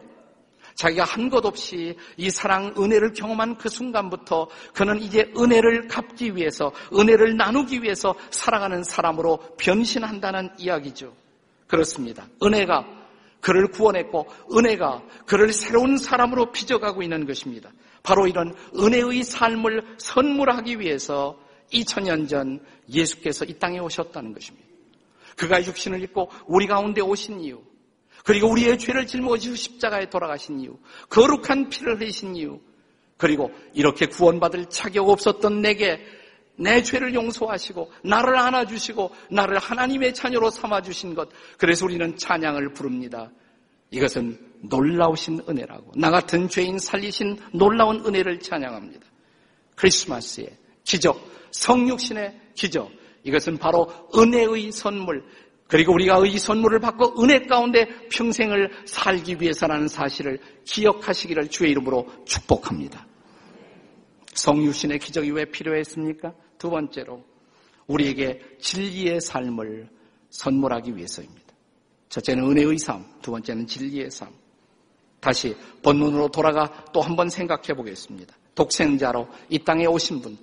자기가 0.74 1.04
한 1.04 1.30
것 1.30 1.44
없이 1.46 1.96
이 2.16 2.30
사랑, 2.30 2.74
은혜를 2.76 3.12
경험한 3.12 3.56
그 3.56 3.68
순간부터 3.68 4.48
그는 4.74 5.00
이제 5.00 5.32
은혜를 5.36 5.88
갚기 5.88 6.36
위해서, 6.36 6.72
은혜를 6.92 7.36
나누기 7.36 7.82
위해서 7.82 8.14
살아가는 8.30 8.82
사람으로 8.82 9.38
변신한다는 9.58 10.50
이야기죠. 10.58 11.14
그렇습니다. 11.66 12.26
은혜가 12.42 12.84
그를 13.40 13.68
구원했고, 13.68 14.26
은혜가 14.52 15.02
그를 15.26 15.52
새로운 15.52 15.96
사람으로 15.96 16.52
빚어가고 16.52 17.02
있는 17.02 17.26
것입니다. 17.26 17.70
바로 18.02 18.26
이런 18.26 18.54
은혜의 18.76 19.22
삶을 19.22 19.96
선물하기 19.98 20.80
위해서 20.80 21.38
2000년 21.72 22.28
전 22.28 22.60
예수께서 22.88 23.44
이 23.44 23.58
땅에 23.58 23.78
오셨다는 23.78 24.32
것입니다. 24.34 24.66
그가 25.36 25.64
육신을 25.64 26.02
입고 26.02 26.30
우리 26.46 26.66
가운데 26.66 27.00
오신 27.00 27.40
이유, 27.40 27.62
그리고 28.24 28.50
우리의 28.50 28.78
죄를 28.78 29.06
짊어지고 29.06 29.54
십자가에 29.54 30.10
돌아가신 30.10 30.60
이유, 30.60 30.78
거룩한 31.08 31.68
피를 31.68 31.98
흘리신 31.98 32.36
이유, 32.36 32.60
그리고 33.16 33.50
이렇게 33.74 34.06
구원받을 34.06 34.66
자격 34.70 35.08
없었던 35.08 35.60
내게 35.60 36.00
내 36.56 36.82
죄를 36.82 37.14
용서하시고 37.14 37.92
나를 38.04 38.36
안아주시고 38.36 39.10
나를 39.30 39.58
하나님의 39.58 40.14
자녀로 40.14 40.50
삼아주신 40.50 41.14
것. 41.14 41.28
그래서 41.56 41.86
우리는 41.86 42.16
찬양을 42.16 42.72
부릅니다. 42.74 43.30
이것은 43.90 44.38
놀라우신 44.62 45.42
은혜라고 45.48 45.92
나 45.96 46.10
같은 46.10 46.48
죄인 46.48 46.78
살리신 46.78 47.38
놀라운 47.52 48.04
은혜를 48.04 48.40
찬양합니다. 48.40 49.06
크리스마스의 49.74 50.50
기적, 50.84 51.18
성육신의 51.52 52.40
기적. 52.54 52.90
이것은 53.24 53.58
바로 53.58 53.90
은혜의 54.14 54.72
선물, 54.72 55.24
그리고 55.70 55.92
우리가 55.94 56.26
이 56.26 56.36
선물을 56.38 56.80
받고 56.80 57.22
은혜 57.22 57.38
가운데 57.46 57.86
평생을 58.10 58.70
살기 58.86 59.40
위해서라는 59.40 59.86
사실을 59.86 60.40
기억하시기를 60.64 61.48
주의 61.48 61.70
이름으로 61.70 62.08
축복합니다. 62.26 63.06
성유신의 64.34 64.98
기적이 64.98 65.30
왜 65.30 65.44
필요했습니까? 65.44 66.34
두 66.58 66.70
번째로 66.70 67.24
우리에게 67.86 68.40
진리의 68.58 69.20
삶을 69.20 69.88
선물하기 70.30 70.96
위해서입니다. 70.96 71.46
첫째는 72.08 72.44
은혜의 72.50 72.78
삶, 72.78 73.04
두 73.22 73.30
번째는 73.30 73.66
진리의 73.66 74.10
삶. 74.10 74.28
다시 75.20 75.54
본문으로 75.82 76.28
돌아가 76.28 76.84
또 76.92 77.00
한 77.02 77.14
번 77.14 77.28
생각해 77.28 77.74
보겠습니다. 77.74 78.34
독생자로 78.56 79.28
이 79.50 79.58
땅에 79.60 79.86
오신 79.86 80.20
분, 80.22 80.36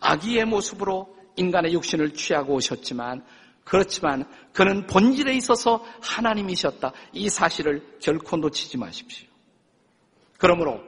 아기의 0.00 0.44
모습으로 0.46 1.14
인간의 1.36 1.72
육신을 1.74 2.14
취하고 2.14 2.54
오셨지만 2.54 3.24
그렇지만 3.64 4.24
그는 4.52 4.86
본질에 4.86 5.34
있어서 5.36 5.84
하나님이셨다. 6.00 6.92
이 7.12 7.28
사실을 7.28 7.98
결코 8.00 8.36
놓치지 8.36 8.76
마십시오. 8.78 9.28
그러므로 10.38 10.80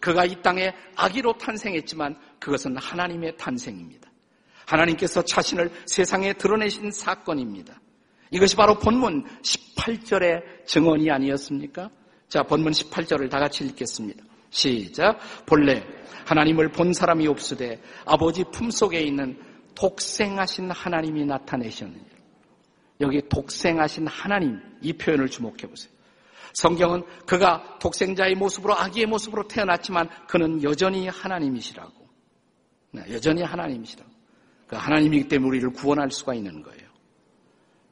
그가 0.00 0.24
이 0.24 0.40
땅에 0.42 0.72
아기로 0.96 1.38
탄생했지만 1.38 2.16
그것은 2.38 2.76
하나님의 2.76 3.36
탄생입니다. 3.36 4.10
하나님께서 4.66 5.22
자신을 5.22 5.70
세상에 5.86 6.32
드러내신 6.32 6.90
사건입니다. 6.90 7.80
이것이 8.30 8.56
바로 8.56 8.78
본문 8.78 9.24
18절의 9.42 10.66
증언이 10.66 11.10
아니었습니까? 11.10 11.90
자, 12.28 12.42
본문 12.42 12.72
18절을 12.72 13.28
다 13.30 13.38
같이 13.38 13.64
읽겠습니다. 13.64 14.24
시작. 14.50 15.18
본래 15.44 15.84
하나님을 16.24 16.70
본 16.70 16.92
사람이 16.92 17.26
없으되 17.26 17.80
아버지 18.04 18.44
품속에 18.52 19.00
있는 19.00 19.38
독생하신 19.74 20.70
하나님이 20.70 21.26
나타내셨느니라. 21.26 22.11
여기 23.02 23.20
독생하신 23.28 24.06
하나님 24.06 24.60
이 24.80 24.92
표현을 24.92 25.28
주목해 25.28 25.68
보세요. 25.68 25.92
성경은 26.54 27.04
그가 27.26 27.78
독생자의 27.78 28.34
모습으로 28.34 28.74
아기의 28.74 29.06
모습으로 29.06 29.48
태어났지만 29.48 30.08
그는 30.28 30.62
여전히 30.62 31.08
하나님이시라고. 31.08 31.92
네, 32.92 33.04
여전히 33.10 33.42
하나님이시라고. 33.42 34.10
그 34.66 34.76
하나님이기 34.76 35.28
때문에 35.28 35.48
우리를 35.48 35.70
구원할 35.72 36.10
수가 36.10 36.34
있는 36.34 36.62
거예요. 36.62 36.88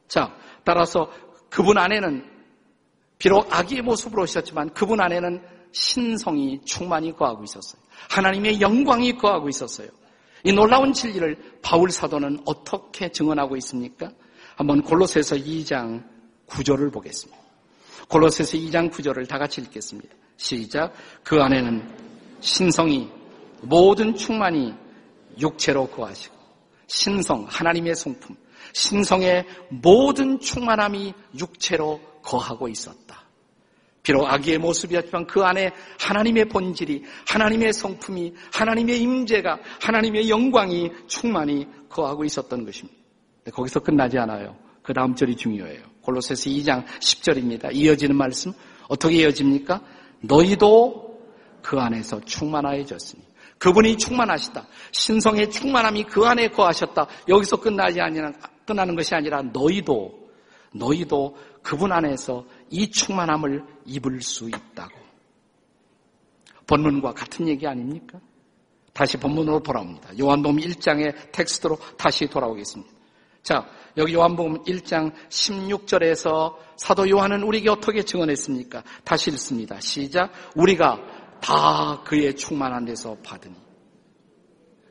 자, 0.07 0.35
따라서 0.63 1.11
그분 1.49 1.77
안에는 1.77 2.29
비록 3.17 3.47
아기의 3.53 3.81
모습으로 3.81 4.23
오셨지만 4.23 4.73
그분 4.73 4.99
안에는 4.99 5.41
신성이 5.71 6.59
충만히 6.65 7.15
거하고 7.15 7.43
있었어요. 7.43 7.81
하나님의 8.09 8.61
영광이 8.61 9.17
거하고 9.17 9.49
있었어요. 9.49 9.89
이 10.43 10.51
놀라운 10.51 10.91
진리를 10.91 11.59
바울 11.61 11.91
사도는 11.91 12.39
어떻게 12.45 13.11
증언하고 13.11 13.55
있습니까? 13.57 14.11
한번 14.55 14.81
골로새서 14.81 15.37
2장 15.37 16.03
9절을 16.47 16.91
보겠습니다. 16.91 17.41
골로새서 18.07 18.57
2장 18.57 18.91
9절을 18.91 19.27
다 19.27 19.37
같이 19.37 19.61
읽겠습니다. 19.61 20.13
시작. 20.37 20.93
그 21.23 21.41
안에는 21.41 21.87
신성이 22.41 23.09
모든 23.61 24.15
충만이 24.15 24.73
육체로 25.39 25.87
거하시고 25.87 26.35
신성 26.87 27.45
하나님의 27.47 27.95
성품 27.95 28.35
신성의 28.73 29.45
모든 29.69 30.39
충만함이 30.39 31.13
육체로 31.37 31.99
거하고 32.21 32.67
있었다. 32.67 33.21
비록 34.03 34.25
아기의 34.25 34.57
모습이었지만 34.57 35.27
그 35.27 35.43
안에 35.43 35.71
하나님의 35.99 36.45
본질이 36.45 37.03
하나님의 37.27 37.73
성품이 37.73 38.33
하나님의 38.51 38.99
임재가 38.99 39.59
하나님의 39.79 40.29
영광이 40.29 40.91
충만히 41.07 41.67
거하고 41.87 42.25
있었던 42.25 42.65
것입니다. 42.65 43.00
거기서 43.49 43.79
끝나지 43.79 44.17
않아요. 44.19 44.55
그 44.83 44.93
다음 44.93 45.15
절이 45.15 45.35
중요해요. 45.35 45.81
골로새서 46.01 46.49
2장 46.49 46.85
10절입니다. 46.85 47.73
이어지는 47.73 48.15
말씀 48.15 48.51
어떻게 48.87 49.17
이어집니까? 49.17 49.81
너희도 50.21 51.11
그 51.61 51.79
안에서 51.79 52.19
충만하여졌으니 52.21 53.23
그분이 53.57 53.97
충만하시다. 53.97 54.67
신성의 54.91 55.51
충만함이 55.51 56.05
그 56.05 56.25
안에 56.25 56.49
거하셨다. 56.49 57.07
여기서 57.27 57.57
끝나지 57.57 58.01
아니라 58.01 58.31
끝나는 58.65 58.95
것이 58.95 59.13
아니라 59.13 59.41
너희도 59.43 60.19
너희도 60.73 61.37
그분 61.61 61.91
안에서 61.91 62.43
이 62.69 62.89
충만함을 62.89 63.63
입을 63.85 64.21
수 64.21 64.47
있다고. 64.47 64.99
본문과 66.65 67.13
같은 67.13 67.47
얘기 67.47 67.67
아닙니까? 67.67 68.19
다시 68.93 69.17
본문으로 69.17 69.61
돌아옵니다. 69.61 70.17
요한복음 70.19 70.57
1장의 70.57 71.31
텍스트로 71.31 71.77
다시 71.97 72.27
돌아오겠습니다. 72.27 73.00
자, 73.43 73.65
여기 73.97 74.13
요한복음 74.13 74.63
1장 74.63 75.13
16절에서 75.29 76.55
사도 76.77 77.09
요한은 77.09 77.43
우리에게 77.43 77.69
어떻게 77.69 78.03
증언했습니까? 78.03 78.83
다시 79.03 79.31
읽습니다. 79.31 79.79
시작. 79.79 80.31
우리가 80.55 80.99
다 81.41 82.01
그의 82.05 82.35
충만한 82.35 82.85
데서 82.85 83.17
받으니. 83.23 83.55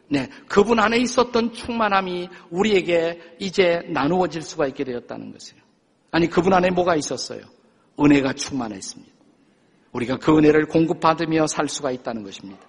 네, 0.09 0.29
그분 0.49 0.81
안에 0.81 0.99
있었던 0.99 1.53
충만함이 1.53 2.29
우리에게 2.51 3.37
이제 3.39 3.83
나누어질 3.91 4.43
수가 4.43 4.67
있게 4.67 4.83
되었다는 4.83 5.33
것이에요. 5.33 5.63
아니, 6.11 6.29
그분 6.29 6.53
안에 6.53 6.71
뭐가 6.71 6.97
있었어요? 6.97 7.43
은혜가 7.99 8.33
충만했습니다. 8.33 9.15
우리가 9.93 10.19
그 10.19 10.37
은혜를 10.37 10.67
공급받으며 10.67 11.47
살 11.47 11.69
수가 11.69 11.93
있다는 11.93 12.25
것입니다. 12.25 12.61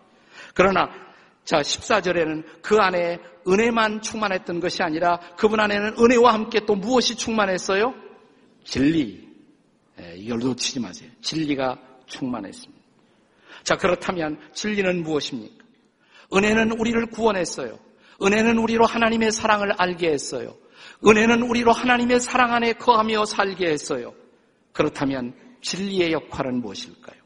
그러나 0.53 0.89
자, 1.43 1.61
14절에는 1.61 2.61
그 2.61 2.77
안에 2.77 3.19
은혜만 3.47 4.01
충만했던 4.01 4.59
것이 4.59 4.83
아니라 4.83 5.19
그분 5.37 5.59
안에는 5.59 5.95
은혜와 5.99 6.33
함께 6.33 6.61
또 6.65 6.75
무엇이 6.75 7.15
충만했어요? 7.15 7.93
진리. 8.63 9.27
예, 9.99 10.15
이걸 10.17 10.39
놓치지 10.39 10.79
마세요. 10.79 11.09
진리가 11.21 11.77
충만했습니다. 12.05 12.81
자, 13.63 13.75
그렇다면 13.75 14.39
진리는 14.53 15.03
무엇입니까? 15.03 15.63
은혜는 16.33 16.79
우리를 16.79 17.05
구원했어요. 17.07 17.77
은혜는 18.21 18.57
우리로 18.57 18.85
하나님의 18.85 19.31
사랑을 19.31 19.71
알게 19.77 20.09
했어요. 20.11 20.55
은혜는 21.05 21.41
우리로 21.43 21.71
하나님의 21.71 22.19
사랑 22.19 22.53
안에 22.53 22.73
거하며 22.73 23.25
살게 23.25 23.67
했어요. 23.67 24.13
그렇다면 24.71 25.33
진리의 25.61 26.11
역할은 26.11 26.61
무엇일까요? 26.61 27.20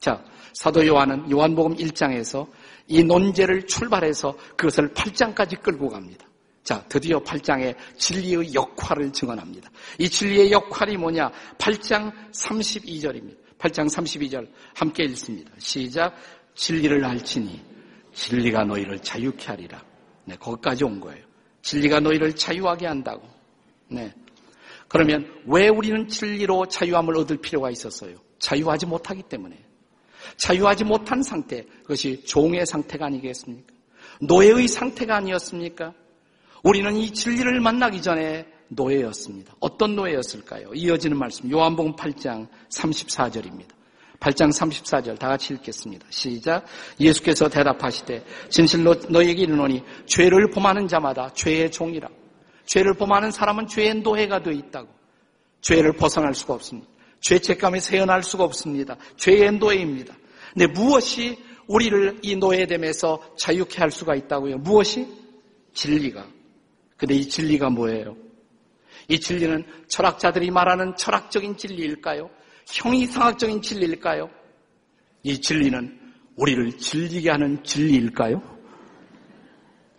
자, 0.00 0.22
사도 0.54 0.86
요한은 0.86 1.30
요한복음 1.30 1.76
1장에서 1.76 2.46
이 2.86 3.02
논제를 3.02 3.66
출발해서 3.66 4.36
그것을 4.56 4.92
8장까지 4.94 5.60
끌고 5.62 5.88
갑니다. 5.88 6.26
자, 6.62 6.84
드디어 6.88 7.18
8장에 7.20 7.74
진리의 7.96 8.54
역할을 8.54 9.12
증언합니다. 9.12 9.70
이 9.98 10.08
진리의 10.08 10.52
역할이 10.52 10.96
뭐냐? 10.96 11.30
8장 11.58 12.12
32절입니다. 12.32 13.36
8장 13.58 13.88
32절 13.88 14.48
함께 14.74 15.04
읽습니다. 15.04 15.50
시작. 15.58 16.14
진리를 16.54 17.04
알지니 17.04 17.62
진리가 18.12 18.64
너희를 18.64 18.98
자유케 19.00 19.46
하리라. 19.46 19.82
네, 20.24 20.36
거기까지 20.36 20.84
온 20.84 21.00
거예요. 21.00 21.24
진리가 21.62 22.00
너희를 22.00 22.34
자유하게 22.34 22.86
한다고. 22.86 23.26
네. 23.88 24.12
그러면 24.88 25.26
왜 25.46 25.68
우리는 25.68 26.08
진리로 26.08 26.66
자유함을 26.66 27.16
얻을 27.16 27.38
필요가 27.38 27.70
있었어요? 27.70 28.16
자유하지 28.38 28.86
못하기 28.86 29.24
때문에. 29.24 29.67
자유하지 30.36 30.84
못한 30.84 31.22
상태, 31.22 31.64
그것이 31.82 32.22
종의 32.24 32.66
상태가 32.66 33.06
아니겠습니까? 33.06 33.74
노예의 34.20 34.68
상태가 34.68 35.16
아니었습니까? 35.16 35.92
우리는 36.62 36.96
이 36.96 37.12
진리를 37.12 37.60
만나기 37.60 38.02
전에 38.02 38.46
노예였습니다. 38.68 39.54
어떤 39.60 39.96
노예였을까요? 39.96 40.72
이어지는 40.74 41.16
말씀, 41.16 41.50
요한복음 41.50 41.96
8장 41.96 42.48
34절입니다. 42.70 43.78
8장 44.20 44.50
34절 44.52 45.18
다 45.18 45.28
같이 45.28 45.54
읽겠습니다. 45.54 46.06
시작. 46.10 46.64
예수께서 46.98 47.48
대답하시되 47.48 48.24
진실로 48.48 48.94
너에게 49.08 49.42
이르노니 49.42 49.82
죄를 50.06 50.50
범하는 50.50 50.88
자마다 50.88 51.32
죄의 51.34 51.70
종이라. 51.70 52.08
죄를 52.66 52.94
범하는 52.94 53.30
사람은 53.30 53.68
죄의 53.68 54.00
노예가 54.00 54.42
되어 54.42 54.52
있다고. 54.52 54.88
죄를 55.60 55.92
벗어날 55.92 56.34
수가 56.34 56.54
없습니다. 56.54 56.88
죄책감에 57.20 57.80
세어날 57.80 58.22
수가 58.22 58.44
없습니다. 58.44 58.96
죄의 59.16 59.52
노예입니다. 59.58 60.14
근데 60.52 60.66
무엇이 60.66 61.36
우리를 61.66 62.20
이 62.22 62.36
노예됨에서 62.36 63.34
자유케 63.38 63.80
할 63.80 63.90
수가 63.90 64.14
있다고요? 64.14 64.58
무엇이? 64.58 65.06
진리가. 65.74 66.26
근데 66.96 67.14
이 67.14 67.28
진리가 67.28 67.70
뭐예요? 67.70 68.16
이 69.08 69.20
진리는 69.20 69.64
철학자들이 69.88 70.50
말하는 70.50 70.96
철학적인 70.96 71.56
진리일까요? 71.56 72.30
형이상학적인 72.66 73.62
진리일까요? 73.62 74.30
이 75.22 75.40
진리는 75.40 75.98
우리를 76.36 76.78
진리게 76.78 77.30
하는 77.30 77.62
진리일까요? 77.62 78.42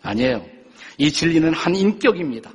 아니에요. 0.02 0.46
이 0.98 1.10
진리는 1.10 1.52
한 1.52 1.74
인격입니다. 1.74 2.52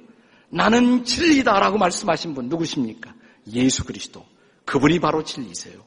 나는 0.50 1.04
진리다라고 1.04 1.78
말씀하신 1.78 2.34
분 2.34 2.48
누구십니까? 2.50 3.14
예수 3.54 3.84
그리스도. 3.84 4.26
그분이 4.66 5.00
바로 5.00 5.24
진리세요. 5.24 5.84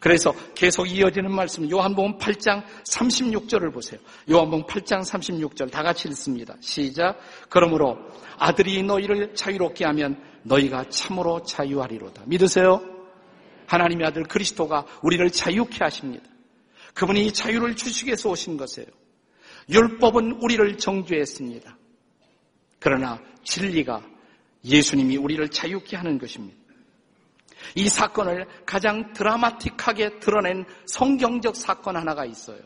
그래서 0.00 0.34
계속 0.54 0.86
이어지는 0.86 1.32
말씀 1.32 1.68
요한복음 1.70 2.18
8장 2.18 2.62
36절을 2.84 3.72
보세요. 3.72 4.00
요한복음 4.30 4.66
8장 4.66 5.00
36절 5.00 5.70
다 5.70 5.82
같이 5.82 6.08
읽습니다. 6.08 6.54
시작. 6.60 7.18
그러므로 7.48 7.98
아들이 8.36 8.82
너희를 8.82 9.34
자유롭게 9.34 9.84
하면 9.86 10.22
너희가 10.42 10.88
참으로 10.90 11.42
자유하리로다. 11.42 12.24
믿으세요? 12.26 12.80
하나님의 13.66 14.06
아들 14.06 14.22
그리스도가 14.24 14.86
우리를 15.02 15.30
자유케 15.30 15.78
하십니다. 15.80 16.24
그분이 16.94 17.26
이 17.26 17.32
자유를 17.32 17.76
주시기 17.76 18.08
위해서 18.08 18.30
오신 18.30 18.56
것이에요. 18.56 18.88
율법은 19.70 20.38
우리를 20.40 20.78
정죄했습니다. 20.78 21.76
그러나 22.78 23.20
진리가 23.44 24.02
예수님이 24.64 25.16
우리를 25.16 25.48
자유케 25.50 25.96
하는 25.96 26.18
것입니다. 26.18 26.56
이 27.74 27.88
사건을 27.88 28.46
가장 28.64 29.12
드라마틱하게 29.12 30.18
드러낸 30.20 30.64
성경적 30.86 31.56
사건 31.56 31.96
하나가 31.96 32.24
있어요. 32.24 32.60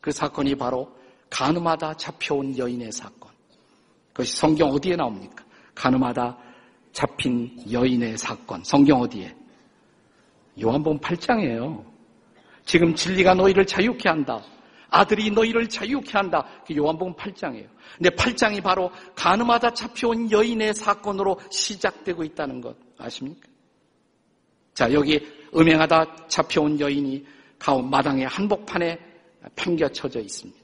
그 0.00 0.12
사건이 0.12 0.54
바로 0.56 0.94
가늠하다 1.30 1.94
잡혀온 1.94 2.56
여인의 2.56 2.92
사건. 2.92 3.30
그것이 4.12 4.36
성경 4.36 4.70
어디에 4.70 4.96
나옵니까? 4.96 5.44
가늠하다 5.74 6.38
잡힌 6.92 7.50
여인의 7.70 8.16
사건. 8.16 8.62
성경 8.64 9.00
어디에? 9.00 9.34
요한복음 10.62 11.00
8장이에요. 11.00 11.84
지금 12.64 12.94
진리가 12.94 13.34
너희를 13.34 13.66
자유케 13.66 14.08
한다. 14.08 14.40
아들이 14.88 15.30
너희를 15.30 15.68
자유케 15.68 16.12
한다. 16.12 16.46
그 16.64 16.76
요한복음 16.76 17.14
8장이에요. 17.14 17.66
근데 17.96 18.10
8장이 18.10 18.62
바로 18.62 18.90
가늠하다 19.16 19.74
잡혀온 19.74 20.30
여인의 20.30 20.74
사건으로 20.74 21.40
시작되고 21.50 22.22
있다는 22.22 22.60
것 22.60 22.76
아십니까? 22.98 23.53
자, 24.74 24.92
여기 24.92 25.20
음행하다 25.54 26.26
잡혀온 26.28 26.80
여인이 26.80 27.24
가운 27.58 27.88
마당의 27.88 28.26
한복판에 28.26 28.98
팽겨쳐져 29.56 30.20
있습니다. 30.20 30.60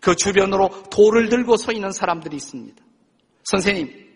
그 0.00 0.14
주변으로 0.14 0.68
돌을 0.90 1.28
들고 1.28 1.56
서 1.56 1.72
있는 1.72 1.90
사람들이 1.90 2.36
있습니다. 2.36 2.82
선생님, 3.44 4.08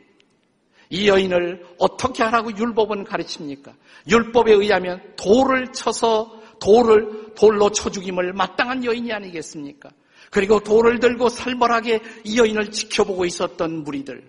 이 0.90 1.08
여인을 1.08 1.66
어떻게 1.78 2.22
하라고 2.22 2.56
율법은 2.56 3.04
가르칩니까? 3.04 3.74
율법에 4.08 4.52
의하면 4.52 5.00
돌을 5.16 5.72
쳐서 5.72 6.42
돌을 6.60 7.34
돌로 7.34 7.70
쳐 7.70 7.90
죽임을 7.90 8.34
마땅한 8.34 8.84
여인이 8.84 9.10
아니겠습니까? 9.12 9.90
그리고 10.30 10.60
돌을 10.60 11.00
들고 11.00 11.28
살벌하게 11.28 12.00
이 12.24 12.38
여인을 12.38 12.70
지켜보고 12.70 13.24
있었던 13.24 13.82
무리들. 13.82 14.22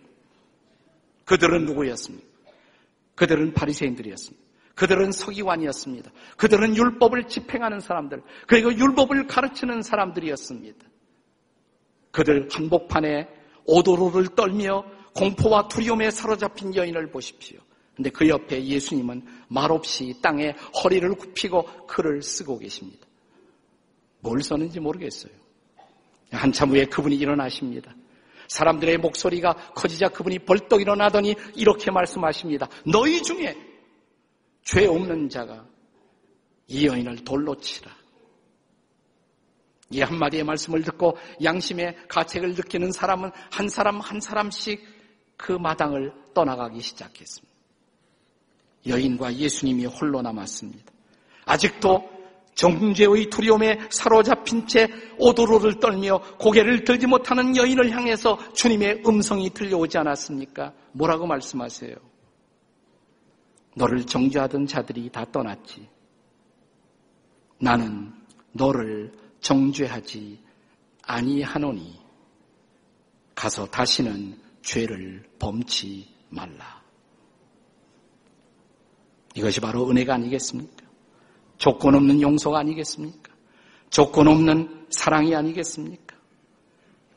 그들은 1.26 1.66
누구였습니까? 1.66 2.28
그들은 3.16 3.54
바리새인들이었습니다. 3.54 4.44
그들은 4.76 5.12
서기관이었습니다. 5.12 6.12
그들은 6.38 6.76
율법을 6.76 7.28
집행하는 7.28 7.80
사람들, 7.80 8.24
그리고 8.48 8.74
율법을 8.74 9.28
가르치는 9.28 9.84
사람들이었습니다. 9.84 10.88
그들 12.12 12.48
한복판에 12.52 13.28
오도로를 13.66 14.30
떨며 14.36 14.84
공포와 15.16 15.68
두려움에 15.68 16.12
사로잡힌 16.12 16.76
여인을 16.76 17.12
보십시오. 17.12 17.60
근데 17.96 18.10
그 18.10 18.28
옆에 18.28 18.64
예수님은 18.64 19.26
말없이 19.48 20.16
땅에 20.22 20.56
허리를 20.84 21.08
굽히고 21.14 21.86
글을 21.86 22.24
쓰고 22.24 22.58
계십니다. 22.58 23.08
뭘 24.20 24.42
썼는지 24.42 24.80
모르겠어요. 24.80 25.32
한참 26.32 26.72
후에 26.72 26.86
그분이 26.86 27.16
일어나십니다. 27.16 27.94
사람들의 28.48 28.98
목소리가 28.98 29.54
커지자 29.76 30.10
그분이 30.10 30.40
벌떡 30.40 30.82
일어나더니 30.82 31.36
이렇게 31.56 31.92
말씀하십니다. 31.92 32.68
너희 32.86 33.22
중에 33.22 33.56
죄 34.64 34.86
없는 34.88 35.30
자가 35.30 35.66
이 36.68 36.88
여인을 36.88 37.24
돌로 37.24 37.56
치라. 37.58 37.92
이 39.90 40.02
한마디의 40.02 40.44
말씀을 40.44 40.82
듣고 40.84 41.18
양심의 41.44 42.08
가책을 42.08 42.56
느끼는 42.56 42.92
사람은 42.92 43.32
한 43.52 43.70
사람 43.70 44.00
한 44.00 44.20
사람씩 44.20 44.82
그 45.38 45.52
마당을 45.52 46.14
떠나가기 46.34 46.82
시작했습니다. 46.82 47.54
여인과 48.88 49.36
예수님이 49.36 49.86
홀로 49.86 50.22
남았습니다. 50.22 50.92
아직도 51.46 52.10
정죄의 52.56 53.30
두려움에 53.30 53.80
사로잡힌 53.90 54.68
채 54.68 54.88
오도로를 55.18 55.80
떨며 55.80 56.20
고개를 56.38 56.84
들지 56.84 57.08
못하는 57.08 57.56
여인을 57.56 57.92
향해서 57.92 58.54
주님의 58.54 59.04
음성이 59.06 59.50
들려오지 59.50 59.98
않았습니까? 59.98 60.74
뭐라고 60.92 61.26
말씀하세요? 61.26 62.13
너를 63.76 64.06
정죄하던 64.06 64.68
자들이 64.68 65.10
다 65.10 65.26
떠났지. 65.32 65.88
나는 67.60 68.14
너를 68.52 69.12
정죄하지 69.40 70.40
아니하노니 71.04 72.00
가서 73.36 73.66
다시는 73.66 74.40
죄를 74.62 75.24
범치 75.40 76.08
말라. 76.30 76.82
이것이 79.36 79.60
바로 79.60 79.90
은혜가 79.90 80.14
아니겠습니까? 80.16 80.86
조건 81.58 81.96
없는 81.96 82.22
용서가 82.22 82.60
아니겠습니까? 82.60 83.34
조건 83.90 84.28
없는 84.28 84.88
사랑이 84.90 85.36
아니겠습니까? 85.36 86.16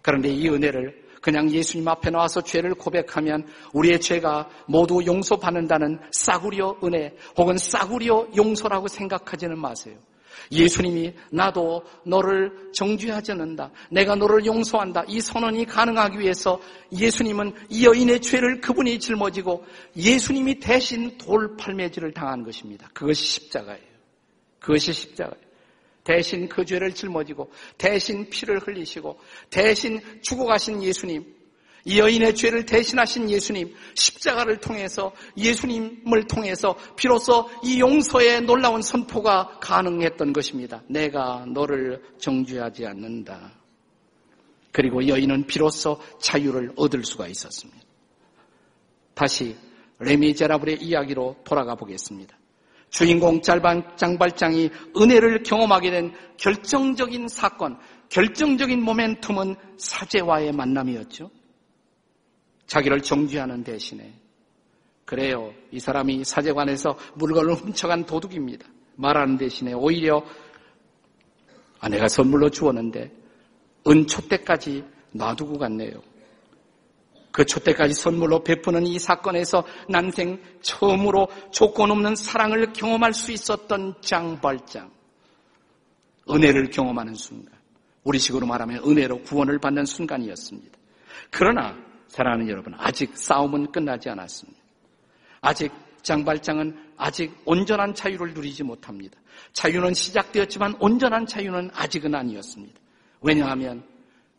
그런데 0.02 0.28
이 0.28 0.48
은혜를 0.48 1.05
그냥 1.26 1.50
예수님 1.50 1.88
앞에 1.88 2.10
나와서 2.10 2.40
죄를 2.40 2.74
고백하면 2.74 3.48
우리의 3.72 4.00
죄가 4.00 4.48
모두 4.66 5.04
용서받는다는 5.04 5.98
싸구려 6.12 6.76
은혜 6.84 7.16
혹은 7.36 7.58
싸구려 7.58 8.28
용서라고 8.36 8.86
생각하지는 8.86 9.58
마세요. 9.58 9.96
예수님이 10.52 11.14
나도 11.32 11.82
너를 12.04 12.70
정죄하지 12.72 13.32
않는다. 13.32 13.72
내가 13.90 14.14
너를 14.14 14.46
용서한다. 14.46 15.02
이 15.08 15.20
선언이 15.20 15.64
가능하기 15.64 16.20
위해서 16.20 16.60
예수님은 16.96 17.54
이 17.70 17.84
여인의 17.84 18.20
죄를 18.20 18.60
그분이 18.60 19.00
짊어지고 19.00 19.64
예수님이 19.96 20.60
대신 20.60 21.18
돌팔매질을 21.18 22.12
당한 22.12 22.44
것입니다. 22.44 22.88
그것이 22.94 23.24
십자가예요. 23.24 23.82
그것이 24.60 24.92
십자가예요. 24.92 25.45
대신 26.06 26.48
그 26.48 26.64
죄를 26.64 26.94
짊어지고 26.94 27.50
대신 27.76 28.30
피를 28.30 28.60
흘리시고 28.60 29.18
대신 29.50 30.00
죽어가신 30.22 30.82
예수님 30.82 31.34
이 31.84 32.00
여인의 32.00 32.34
죄를 32.34 32.66
대신하신 32.66 33.30
예수님, 33.30 33.72
십자가를 33.94 34.58
통해서 34.58 35.12
예수님을 35.36 36.26
통해서 36.28 36.76
비로소 36.96 37.48
이 37.62 37.78
용서의 37.78 38.40
놀라운 38.40 38.82
선포가 38.82 39.60
가능했던 39.60 40.32
것입니다. 40.32 40.82
내가 40.88 41.44
너를 41.46 42.02
정죄하지 42.18 42.86
않는다. 42.86 43.52
그리고 44.72 45.06
여인은 45.06 45.46
비로소 45.46 46.00
자유를 46.20 46.72
얻을 46.76 47.04
수가 47.04 47.28
있었습니다. 47.28 47.80
다시 49.14 49.56
레미제라블의 50.00 50.82
이야기로 50.82 51.36
돌아가 51.44 51.76
보겠습니다. 51.76 52.36
주인공 52.90 53.42
장발장이 53.42 54.70
은혜를 54.96 55.42
경험하게 55.42 55.90
된 55.90 56.14
결정적인 56.36 57.28
사건, 57.28 57.78
결정적인 58.08 58.80
모멘텀은 58.84 59.56
사제와의 59.78 60.52
만남이었죠. 60.52 61.30
자기를 62.66 63.02
정죄하는 63.02 63.64
대신에 63.64 64.12
그래요. 65.04 65.52
이 65.70 65.78
사람이 65.78 66.24
사제관에서 66.24 66.96
물건을 67.14 67.54
훔쳐간 67.54 68.06
도둑입니다. 68.06 68.66
말하는 68.96 69.36
대신에 69.36 69.72
오히려 69.72 70.24
아내가 71.78 72.08
선물로 72.08 72.50
주었는데 72.50 73.12
은초대까지 73.86 74.84
놔두고 75.12 75.58
갔네요. 75.58 76.02
그 77.36 77.44
초대까지 77.44 77.92
선물로 77.92 78.42
베푸는 78.44 78.86
이 78.86 78.98
사건에서 78.98 79.62
난생 79.90 80.40
처음으로 80.62 81.28
조건 81.52 81.90
없는 81.90 82.16
사랑을 82.16 82.72
경험할 82.72 83.12
수 83.12 83.30
있었던 83.30 83.96
장발장. 84.00 84.90
은혜를 86.30 86.70
경험하는 86.70 87.12
순간. 87.12 87.52
우리식으로 88.04 88.46
말하면 88.46 88.82
은혜로 88.88 89.20
구원을 89.24 89.58
받는 89.58 89.84
순간이었습니다. 89.84 90.78
그러나 91.30 91.76
사랑하는 92.08 92.48
여러분, 92.48 92.72
아직 92.78 93.14
싸움은 93.14 93.70
끝나지 93.70 94.08
않았습니다. 94.08 94.58
아직 95.42 95.72
장발장은 96.00 96.94
아직 96.96 97.36
온전한 97.44 97.94
자유를 97.94 98.32
누리지 98.32 98.62
못합니다. 98.62 99.18
자유는 99.52 99.92
시작되었지만 99.92 100.76
온전한 100.80 101.26
자유는 101.26 101.70
아직은 101.74 102.14
아니었습니다. 102.14 102.80
왜냐하면 103.20 103.84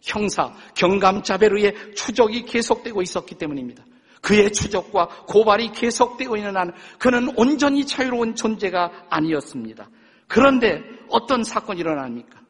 형사, 0.01 0.53
경감자베르의 0.75 1.95
추적이 1.95 2.43
계속되고 2.43 3.01
있었기 3.01 3.35
때문입니다. 3.35 3.83
그의 4.21 4.51
추적과 4.51 5.07
고발이 5.27 5.71
계속되고 5.71 6.37
있는 6.37 6.57
한 6.57 6.73
그는 6.99 7.29
온전히 7.37 7.85
자유로운 7.85 8.35
존재가 8.35 9.07
아니었습니다. 9.09 9.89
그런데 10.27 10.83
어떤 11.09 11.43
사건이 11.43 11.79
일어납니까? 11.79 12.41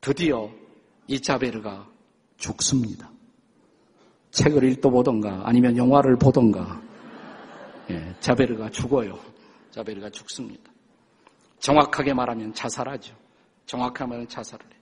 드디어 0.00 0.50
이 1.06 1.20
자베르가 1.20 1.86
죽습니다. 2.36 3.10
책을 4.30 4.64
읽어보던가 4.64 5.42
아니면 5.44 5.76
영화를 5.76 6.16
보던가 6.16 6.80
예, 7.90 8.14
자베르가 8.20 8.70
죽어요. 8.70 9.18
자베르가 9.70 10.10
죽습니다. 10.10 10.70
정확하게 11.58 12.14
말하면 12.14 12.52
자살하죠. 12.54 13.14
정확하게 13.66 14.04
말하면 14.04 14.28
자살을 14.28 14.64
해요. 14.66 14.75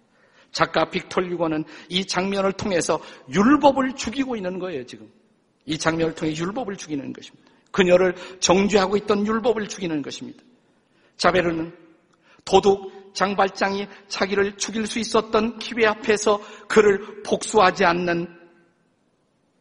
작가 0.54 0.88
빅톨 0.88 1.30
유고는 1.30 1.64
이 1.90 2.06
장면을 2.06 2.52
통해서 2.52 2.98
율법을 3.28 3.94
죽이고 3.96 4.36
있는 4.36 4.58
거예요, 4.58 4.86
지금. 4.86 5.10
이 5.66 5.76
장면을 5.76 6.14
통해 6.14 6.34
율법을 6.34 6.76
죽이는 6.76 7.12
것입니다. 7.12 7.50
그녀를 7.70 8.14
정죄하고 8.38 8.96
있던 8.98 9.26
율법을 9.26 9.68
죽이는 9.68 10.00
것입니다. 10.00 10.42
자베르는 11.16 11.76
도둑 12.44 13.12
장발장이 13.14 13.86
자기를 14.08 14.56
죽일 14.56 14.86
수 14.86 14.98
있었던 14.98 15.58
기회 15.58 15.86
앞에서 15.86 16.40
그를 16.68 17.22
복수하지 17.22 17.84
않는 17.84 18.28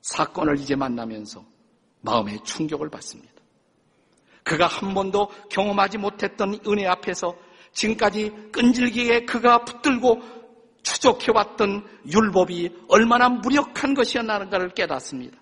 사건을 0.01 0.59
이제 0.59 0.75
만나면서 0.75 1.43
마음의 2.01 2.43
충격을 2.43 2.89
받습니다. 2.89 3.33
그가 4.43 4.67
한 4.67 4.93
번도 4.93 5.29
경험하지 5.49 5.97
못했던 5.97 6.59
은혜 6.67 6.85
앞에서 6.85 7.35
지금까지 7.71 8.31
끈질기게 8.51 9.25
그가 9.25 9.63
붙들고 9.63 10.42
추적해왔던 10.83 11.85
율법이 12.11 12.69
얼마나 12.89 13.29
무력한 13.29 13.93
것이었나를 13.93 14.69
깨닫습니다. 14.69 15.37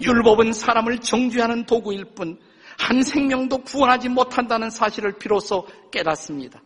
율법은 0.00 0.52
사람을 0.52 0.98
정죄하는 1.00 1.66
도구일 1.66 2.04
뿐 2.14 2.38
한 2.78 3.02
생명도 3.02 3.58
구원하지 3.58 4.08
못한다는 4.08 4.70
사실을 4.70 5.12
비로소 5.18 5.66
깨닫습니다. 5.90 6.62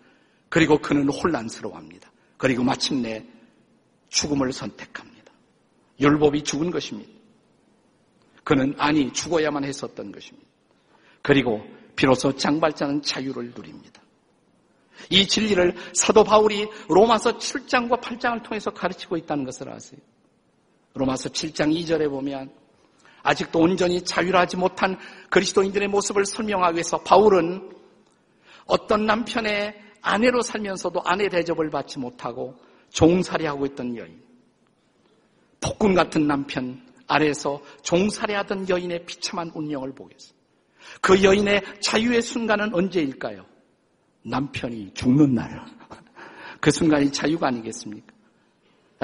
그리고 0.49 0.79
그는 0.79 1.09
혼란스러워합니다. 1.09 2.11
그리고 2.37 2.63
마침내 2.63 3.25
죽음을 4.09 4.53
선택합니다. 4.53 5.33
율법이 6.01 6.43
죽은 6.45 6.71
것입니다. 6.71 7.11
그는 8.45 8.75
아니 8.79 9.13
죽어야만 9.13 9.65
했었던 9.65 10.13
것입니다. 10.13 10.49
그리고 11.23 11.63
비로소 11.97 12.35
장발자는 12.35 13.03
자유를 13.03 13.53
누립니다. 13.55 14.01
이 15.11 15.27
진리를 15.27 15.75
사도 15.93 16.25
바울이 16.25 16.69
로마서 16.89 17.39
7장과 17.39 18.01
8장을 18.01 18.43
통해서 18.43 18.71
가르치고 18.71 19.17
있다는 19.17 19.45
것을 19.45 19.71
아세요. 19.71 20.01
로마서 20.95 21.29
7장 21.29 21.75
2절에 21.75 22.09
보면 22.09 22.51
아직도 23.23 23.59
온전히 23.59 24.03
자유하지 24.03 24.57
못한 24.57 24.99
그리스도인들의 25.31 25.89
모습을 25.89 26.25
설명하기 26.25 26.77
위해서 26.77 26.99
바울은 26.99 27.71
어떤 28.67 29.05
남편의 29.07 29.75
아내로 30.01 30.43
살면서도 30.43 31.03
아내 31.05 31.29
대접을 31.29 31.71
받지 31.71 31.99
못하고 31.99 32.57
종살이하고 32.91 33.67
있던 33.67 33.97
여인, 33.97 34.23
폭군 35.61 35.95
같은 35.95 36.27
남편 36.27 36.81
아래에서 37.09 37.61
종살이하던 37.83 38.69
여인의 38.69 39.05
비참한 39.07 39.51
운명을 39.55 39.95
보겠어. 39.95 40.35
그 41.01 41.23
여인의 41.23 41.63
자유의 41.81 42.23
순간은 42.23 42.75
언제일까요? 42.75 43.45
남편이 44.27 44.93
죽는 44.95 45.35
날. 45.35 45.65
그 46.61 46.71
순간이 46.71 47.11
자유가 47.13 47.49
아니겠습니까? 47.49 48.15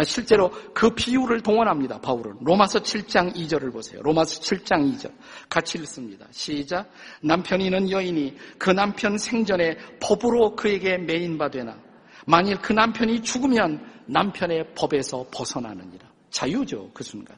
실제로 0.05 0.51
그 0.73 0.91
비유를 0.91 1.43
동원합니다. 1.43 2.01
바울은 2.01 2.39
로마서 2.41 2.81
7장 2.81 3.35
2절을 3.35 3.73
보세요. 3.73 4.01
로마서 4.03 4.41
7장 4.41 4.91
2절 4.95 5.13
같이 5.51 5.79
읽습니다. 5.79 6.27
시작. 6.31 6.91
남편이 7.23 7.67
있는 7.67 7.91
여인이 7.91 8.35
그 8.59 8.71
남편 8.71 9.19
생전에 9.19 9.77
법으로 10.01 10.57
그에게 10.57 10.97
매인바 10.97 11.51
되나 11.51 11.79
만일 12.27 12.57
그 12.59 12.73
남편이 12.73 13.23
죽으면 13.23 13.85
남편의 14.07 14.75
법에서 14.75 15.27
벗어나느니라. 15.31 16.11
자유죠 16.31 16.91
그 16.95 17.05
순간. 17.05 17.37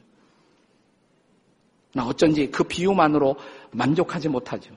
나 1.93 2.05
어쩐지 2.05 2.49
그 2.49 2.63
비유만으로 2.63 3.35
만족하지 3.71 4.29
못하죠. 4.29 4.73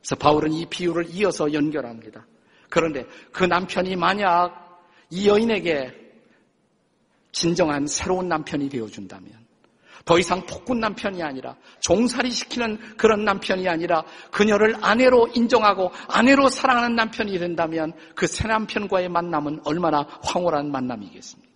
그래서 0.00 0.16
바울은 0.16 0.52
이 0.52 0.66
비유를 0.66 1.06
이어서 1.10 1.52
연결합니다. 1.52 2.26
그런데 2.68 3.06
그 3.32 3.44
남편이 3.44 3.96
만약 3.96 4.84
이 5.10 5.28
여인에게 5.28 5.92
진정한 7.32 7.86
새로운 7.86 8.28
남편이 8.28 8.68
되어준다면 8.68 9.46
더 10.04 10.18
이상 10.18 10.46
폭군 10.46 10.78
남편이 10.78 11.20
아니라 11.22 11.56
종살이 11.80 12.30
시키는 12.30 12.96
그런 12.96 13.24
남편이 13.24 13.68
아니라 13.68 14.04
그녀를 14.30 14.76
아내로 14.80 15.28
인정하고 15.34 15.90
아내로 16.08 16.48
사랑하는 16.48 16.94
남편이 16.94 17.38
된다면 17.38 17.92
그 18.14 18.26
새 18.26 18.46
남편과의 18.46 19.08
만남은 19.08 19.62
얼마나 19.64 20.06
황홀한 20.22 20.70
만남이겠습니까? 20.70 21.52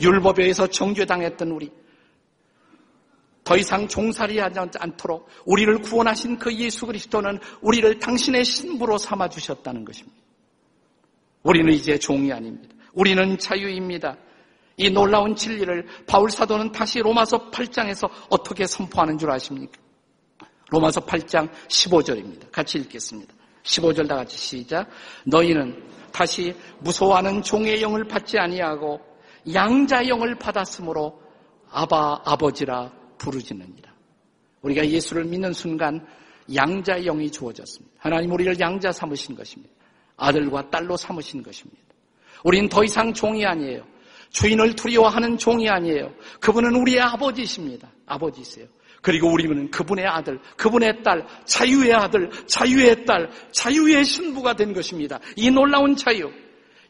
율법에 0.00 0.42
의해서 0.42 0.66
정죄당했던 0.68 1.50
우리 1.50 1.72
더 3.44 3.56
이상 3.56 3.88
종살이하지 3.88 4.78
않도록 4.78 5.28
우리를 5.44 5.80
구원하신 5.80 6.38
그 6.38 6.54
예수 6.54 6.86
그리스도는 6.86 7.40
우리를 7.60 7.98
당신의 7.98 8.44
신부로 8.44 8.98
삼아 8.98 9.28
주셨다는 9.28 9.84
것입니다. 9.84 10.16
우리는 11.42 11.72
이제 11.72 11.98
종이 11.98 12.32
아닙니다. 12.32 12.74
우리는 12.92 13.36
자유입니다. 13.38 14.16
이 14.76 14.90
놀라운 14.90 15.34
진리를 15.34 15.86
바울 16.06 16.30
사도는 16.30 16.72
다시 16.72 17.00
로마서 17.00 17.50
8장에서 17.50 18.08
어떻게 18.30 18.66
선포하는 18.66 19.18
줄 19.18 19.30
아십니까? 19.30 19.78
로마서 20.70 21.00
8장 21.00 21.50
15절입니다. 21.68 22.50
같이 22.50 22.78
읽겠습니다. 22.78 23.34
15절 23.64 24.08
다 24.08 24.16
같이 24.16 24.38
시작. 24.38 24.88
너희는 25.26 25.82
다시 26.12 26.54
무서워하는 26.80 27.42
종의 27.42 27.82
영을 27.82 28.04
받지 28.04 28.38
아니하고 28.38 29.00
양자 29.52 30.08
영을 30.08 30.34
받았으므로 30.36 31.20
아바 31.70 32.22
아버지라 32.24 32.92
부르짖느니라. 33.22 33.92
우리가 34.62 34.88
예수를 34.88 35.24
믿는 35.24 35.52
순간 35.52 36.04
양자 36.54 37.00
영이 37.00 37.30
주어졌습니다. 37.30 37.94
하나님 37.98 38.32
우리를 38.32 38.58
양자 38.58 38.92
삼으신 38.92 39.36
것입니다. 39.36 39.72
아들과 40.16 40.70
딸로 40.70 40.96
삼으신 40.96 41.42
것입니다. 41.42 41.80
우린 42.44 42.68
더 42.68 42.84
이상 42.84 43.12
종이 43.14 43.46
아니에요. 43.46 43.86
주인을 44.30 44.74
두려워하는 44.74 45.38
종이 45.38 45.68
아니에요. 45.68 46.12
그분은 46.40 46.74
우리의 46.74 47.00
아버지십니다. 47.00 47.90
아버지세요. 48.06 48.66
그리고 49.02 49.32
우리는 49.32 49.70
그분의 49.70 50.06
아들, 50.06 50.40
그분의 50.56 51.02
딸, 51.02 51.26
자유의 51.44 51.92
아들, 51.92 52.30
자유의 52.46 53.04
딸, 53.04 53.30
자유의 53.50 54.04
신부가 54.04 54.54
된 54.54 54.72
것입니다. 54.72 55.18
이 55.36 55.50
놀라운 55.50 55.96
자유, 55.96 56.30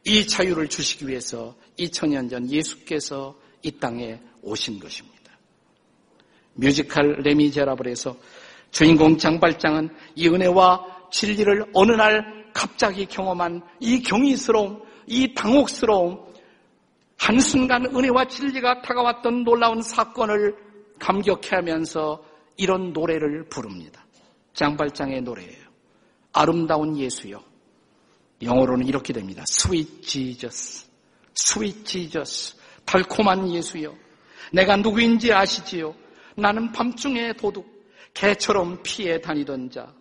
이 0.04 0.26
자유를 0.26 0.68
주시기 0.68 1.08
위해서 1.08 1.56
2000년 1.78 2.28
전 2.28 2.48
예수께서 2.50 3.34
이 3.62 3.70
땅에 3.70 4.20
오신 4.42 4.78
것입니다. 4.78 5.11
뮤지컬 6.54 7.22
레미제라블에서 7.22 8.16
주인공 8.70 9.18
장발장은 9.18 9.90
이 10.14 10.28
은혜와 10.28 11.08
진리를 11.10 11.66
어느 11.74 11.92
날 11.92 12.50
갑자기 12.52 13.06
경험한 13.06 13.62
이 13.80 14.02
경이스러움, 14.02 14.82
이 15.06 15.34
당혹스러움, 15.34 16.20
한순간 17.18 17.86
은혜와 17.94 18.26
진리가 18.26 18.82
다가왔던 18.82 19.44
놀라운 19.44 19.80
사건을 19.82 20.56
감격해 20.98 21.50
하면서 21.52 22.22
이런 22.56 22.92
노래를 22.92 23.48
부릅니다. 23.48 24.04
장발장의 24.54 25.22
노래예요. 25.22 25.62
아름다운 26.32 26.96
예수요. 26.96 27.40
영어로는 28.42 28.86
이렇게 28.86 29.12
됩니다. 29.12 29.44
Sweet 29.48 30.02
Jesus. 30.02 30.86
Sweet 31.36 31.84
Jesus. 31.84 32.56
달콤한 32.84 33.50
예수요. 33.52 33.94
내가 34.52 34.76
누구인지 34.76 35.32
아시지요? 35.32 35.94
나는 36.36 36.72
밤중에 36.72 37.34
도둑, 37.34 37.66
개처럼 38.14 38.82
피해 38.82 39.20
다니던 39.20 39.70
자. 39.70 39.92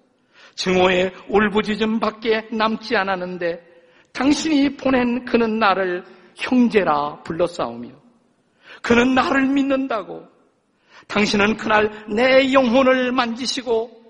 증오의 0.55 1.13
울부짖음 1.29 1.99
밖에 1.99 2.47
남지 2.51 2.95
않았는데 2.95 3.71
당신이 4.11 4.75
보낸 4.75 5.25
그는 5.25 5.59
나를 5.59 6.03
형제라 6.35 7.21
불러싸우며 7.23 7.89
그는 8.81 9.13
나를 9.13 9.47
믿는다고 9.47 10.27
당신은 11.07 11.57
그날 11.57 12.05
내 12.09 12.51
영혼을 12.53 13.11
만지시고 13.11 14.01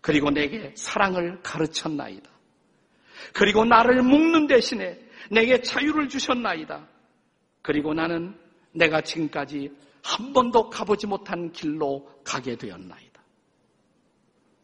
그리고 0.00 0.30
내게 0.30 0.72
사랑을 0.74 1.40
가르쳤나이다. 1.42 2.30
그리고 3.32 3.64
나를 3.64 4.02
묶는 4.02 4.46
대신에 4.46 4.98
내게 5.30 5.60
자유를 5.60 6.08
주셨나이다. 6.08 6.86
그리고 7.62 7.92
나는 7.92 8.34
내가 8.72 9.00
지금까지 9.00 9.70
한 10.08 10.32
번도 10.32 10.70
가보지 10.70 11.06
못한 11.06 11.52
길로 11.52 12.08
가게 12.24 12.56
되었나이다. 12.56 13.22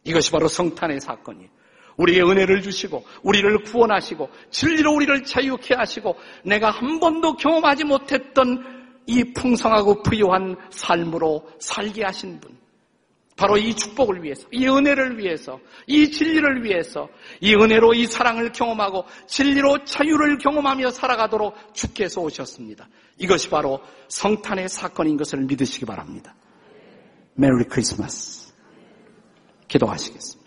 이것이 0.03 0.31
바로 0.31 0.47
성탄의 0.47 0.99
사건이에요. 0.99 1.49
우리의 1.97 2.23
은혜를 2.23 2.63
주시고 2.63 3.05
우리를 3.21 3.63
구원하시고 3.63 4.27
진리로 4.49 4.93
우리를 4.95 5.23
자유케 5.23 5.75
하시고 5.75 6.15
내가 6.43 6.71
한 6.71 6.99
번도 6.99 7.35
경험하지 7.35 7.83
못했던 7.85 9.03
이 9.05 9.33
풍성하고 9.33 10.01
부유한 10.01 10.57
삶으로 10.71 11.47
살게 11.59 12.03
하신 12.03 12.39
분. 12.39 12.57
바로 13.35 13.57
이 13.57 13.73
축복을 13.73 14.23
위해서, 14.23 14.47
이 14.51 14.65
은혜를 14.65 15.17
위해서, 15.17 15.59
이 15.87 16.09
진리를 16.09 16.63
위해서, 16.63 17.09
이 17.41 17.53
은혜로 17.53 17.93
이 17.93 18.05
사랑을 18.05 18.51
경험하고 18.53 19.05
진리로 19.27 19.83
자유를 19.83 20.37
경험하며 20.37 20.91
살아가도록 20.91 21.73
주께서 21.73 22.21
오셨습니다. 22.21 22.87
이것이 23.17 23.49
바로 23.49 23.81
성탄의 24.07 24.69
사건인 24.69 25.17
것을 25.17 25.39
믿으시기 25.39 25.85
바랍니다. 25.85 26.33
메리 27.33 27.65
크리스마스. 27.69 28.53
기도하시겠습니다. 29.67 30.45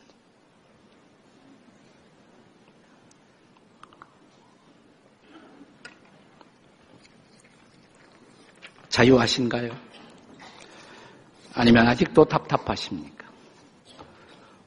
자유하신가요? 8.88 9.87
아니면 11.58 11.88
아직도 11.88 12.24
답답하십니까? 12.24 13.26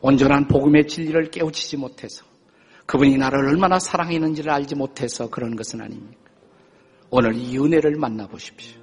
온전한 0.01 0.45
복음의 0.49 0.87
진리를 0.87 1.31
깨우치지 1.31 1.77
못해서 1.77 2.25
그분이 2.85 3.15
나를 3.15 3.47
얼마나 3.47 3.79
사랑했는지를 3.79 4.51
알지 4.51 4.75
못해서 4.75 5.29
그런 5.29 5.55
것은 5.55 5.79
아닙니까? 5.79 6.29
오늘 7.09 7.33
이 7.35 7.57
은혜를 7.57 7.95
만나보십시오. 7.95 8.81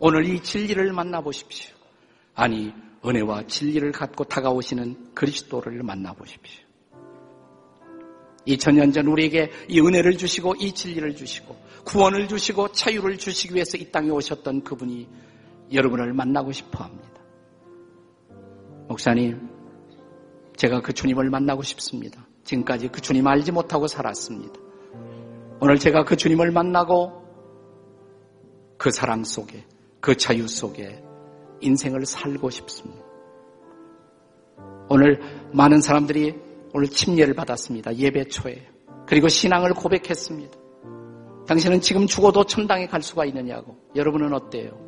오늘 0.00 0.26
이 0.26 0.42
진리를 0.42 0.90
만나보십시오. 0.94 1.74
아니, 2.34 2.72
은혜와 3.04 3.46
진리를 3.46 3.92
갖고 3.92 4.24
다가오시는 4.24 5.10
그리스도를 5.14 5.82
만나보십시오. 5.82 6.64
2000년 8.46 8.94
전 8.94 9.06
우리에게 9.06 9.50
이 9.68 9.80
은혜를 9.80 10.16
주시고 10.16 10.54
이 10.60 10.72
진리를 10.72 11.14
주시고 11.14 11.54
구원을 11.84 12.26
주시고 12.26 12.72
자유를 12.72 13.18
주시기 13.18 13.54
위해서 13.54 13.76
이 13.76 13.90
땅에 13.92 14.08
오셨던 14.08 14.64
그분이 14.64 15.06
여러분을 15.74 16.14
만나고 16.14 16.50
싶어 16.50 16.84
합니다. 16.84 17.13
목사님, 18.88 19.48
제가 20.56 20.80
그 20.80 20.92
주님을 20.92 21.30
만나고 21.30 21.62
싶습니다. 21.62 22.26
지금까지 22.44 22.88
그 22.88 23.00
주님 23.00 23.26
알지 23.26 23.52
못하고 23.52 23.86
살았습니다. 23.86 24.54
오늘 25.60 25.78
제가 25.78 26.04
그 26.04 26.16
주님을 26.16 26.50
만나고 26.50 27.24
그 28.76 28.90
사랑 28.90 29.24
속에, 29.24 29.64
그 30.00 30.16
자유 30.16 30.46
속에 30.46 31.02
인생을 31.60 32.04
살고 32.04 32.50
싶습니다. 32.50 33.02
오늘 34.90 35.20
많은 35.52 35.80
사람들이 35.80 36.38
오늘 36.74 36.88
침례를 36.88 37.34
받았습니다. 37.34 37.96
예배 37.96 38.24
초에. 38.24 38.68
그리고 39.06 39.28
신앙을 39.28 39.72
고백했습니다. 39.74 40.58
당신은 41.46 41.80
지금 41.80 42.06
죽어도 42.06 42.44
천당에 42.44 42.86
갈 42.86 43.02
수가 43.02 43.24
있느냐고. 43.26 43.76
여러분은 43.94 44.32
어때요? 44.32 44.78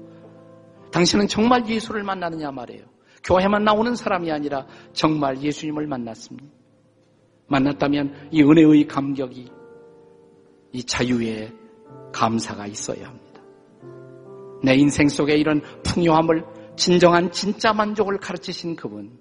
당신은 0.91 1.29
정말 1.29 1.67
예수를 1.69 2.03
만나느냐 2.03 2.51
말이에요. 2.51 2.96
교회만 3.25 3.65
나오는 3.65 3.95
사람이 3.95 4.31
아니라 4.31 4.67
정말 4.93 5.43
예수님을 5.43 5.87
만났습니다. 5.87 6.49
만났다면 7.49 8.31
이 8.33 8.43
은혜의 8.43 8.87
감격이 8.87 9.51
이 10.73 10.85
자유의 10.85 11.53
감사가 12.13 12.67
있어야 12.67 13.09
합니다. 13.09 13.41
내 14.63 14.75
인생 14.75 15.09
속에 15.09 15.37
이런 15.37 15.63
풍요함을 15.83 16.45
진정한 16.77 17.31
진짜 17.31 17.73
만족을 17.73 18.19
가르치신 18.19 18.77
그분 18.77 19.19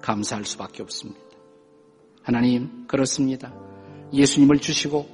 감사할 0.00 0.44
수밖에 0.44 0.82
없습니다. 0.82 1.20
하나님 2.22 2.86
그렇습니다. 2.86 3.52
예수님을 4.12 4.58
주시고 4.58 5.08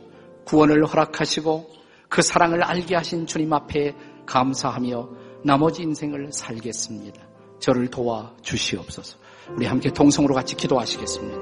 구원을 0.45 0.85
허락하시고 0.87 1.71
그 2.09 2.23
사랑을 2.23 2.63
알게 2.63 2.95
하신 2.95 3.27
주님 3.27 3.53
앞에 3.53 3.95
감사하며 4.27 5.09
나머지 5.45 5.83
인생을 5.83 6.33
살겠습니다. 6.33 7.21
저를 7.61 7.89
도와 7.89 8.35
주시옵소서. 8.43 9.17
우리 9.57 9.67
함께 9.67 9.91
동성으로 9.91 10.35
같이 10.35 10.57
기도하시겠습니다. 10.57 11.39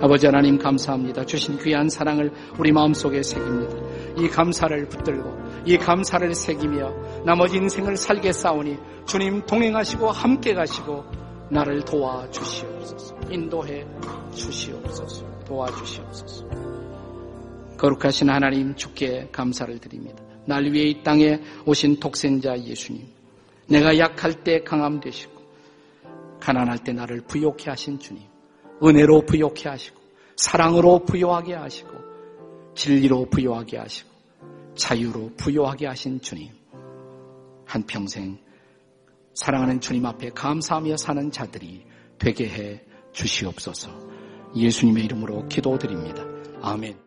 아버지 0.00 0.26
하나님 0.26 0.58
감사합니다. 0.58 1.24
주신 1.24 1.58
귀한 1.58 1.88
사랑을 1.88 2.30
우리 2.58 2.72
마음속에 2.72 3.22
새깁니다. 3.22 3.76
이 4.18 4.28
감사를 4.28 4.88
붙들고 4.88 5.64
이 5.64 5.76
감사를 5.76 6.34
새기며 6.34 7.22
나머지 7.24 7.56
인생을 7.56 7.96
살게 7.96 8.32
싸우니 8.32 8.76
주님 9.06 9.44
동행하시고 9.46 10.10
함께 10.10 10.54
가시고 10.54 11.04
나를 11.50 11.82
도와 11.84 12.28
주시옵소서. 12.30 13.16
인도해 13.30 13.86
주시옵소서. 14.34 15.24
도와 15.46 15.66
주시옵소서. 15.70 16.46
거룩하신 17.78 18.30
하나님 18.30 18.74
주께 18.74 19.28
감사를 19.32 19.78
드립니다. 19.78 20.22
날 20.46 20.64
위해 20.72 20.86
이 20.86 21.02
땅에 21.02 21.40
오신 21.64 22.00
독생자 22.00 22.58
예수님. 22.58 23.15
내가 23.68 23.98
약할 23.98 24.44
때 24.44 24.62
강함 24.62 25.00
되시고 25.00 25.34
가난할 26.40 26.78
때 26.78 26.92
나를 26.92 27.22
부욕해 27.22 27.64
하신 27.66 27.98
주님. 27.98 28.22
은혜로 28.82 29.26
부욕해 29.26 29.68
하시고 29.68 30.00
사랑으로 30.36 31.04
부요하게 31.04 31.54
하시고 31.54 31.90
진리로 32.74 33.26
부요하게 33.30 33.78
하시고 33.78 34.10
자유로 34.76 35.32
부요하게 35.36 35.86
하신 35.86 36.20
주님. 36.20 36.50
한평생 37.64 38.38
사랑하는 39.34 39.80
주님 39.80 40.06
앞에 40.06 40.30
감사하며 40.30 40.96
사는 40.96 41.30
자들이 41.30 41.84
되게 42.18 42.48
해 42.48 42.82
주시옵소서. 43.12 43.90
예수님의 44.54 45.04
이름으로 45.04 45.46
기도드립니다. 45.48 46.24
아멘. 46.62 47.05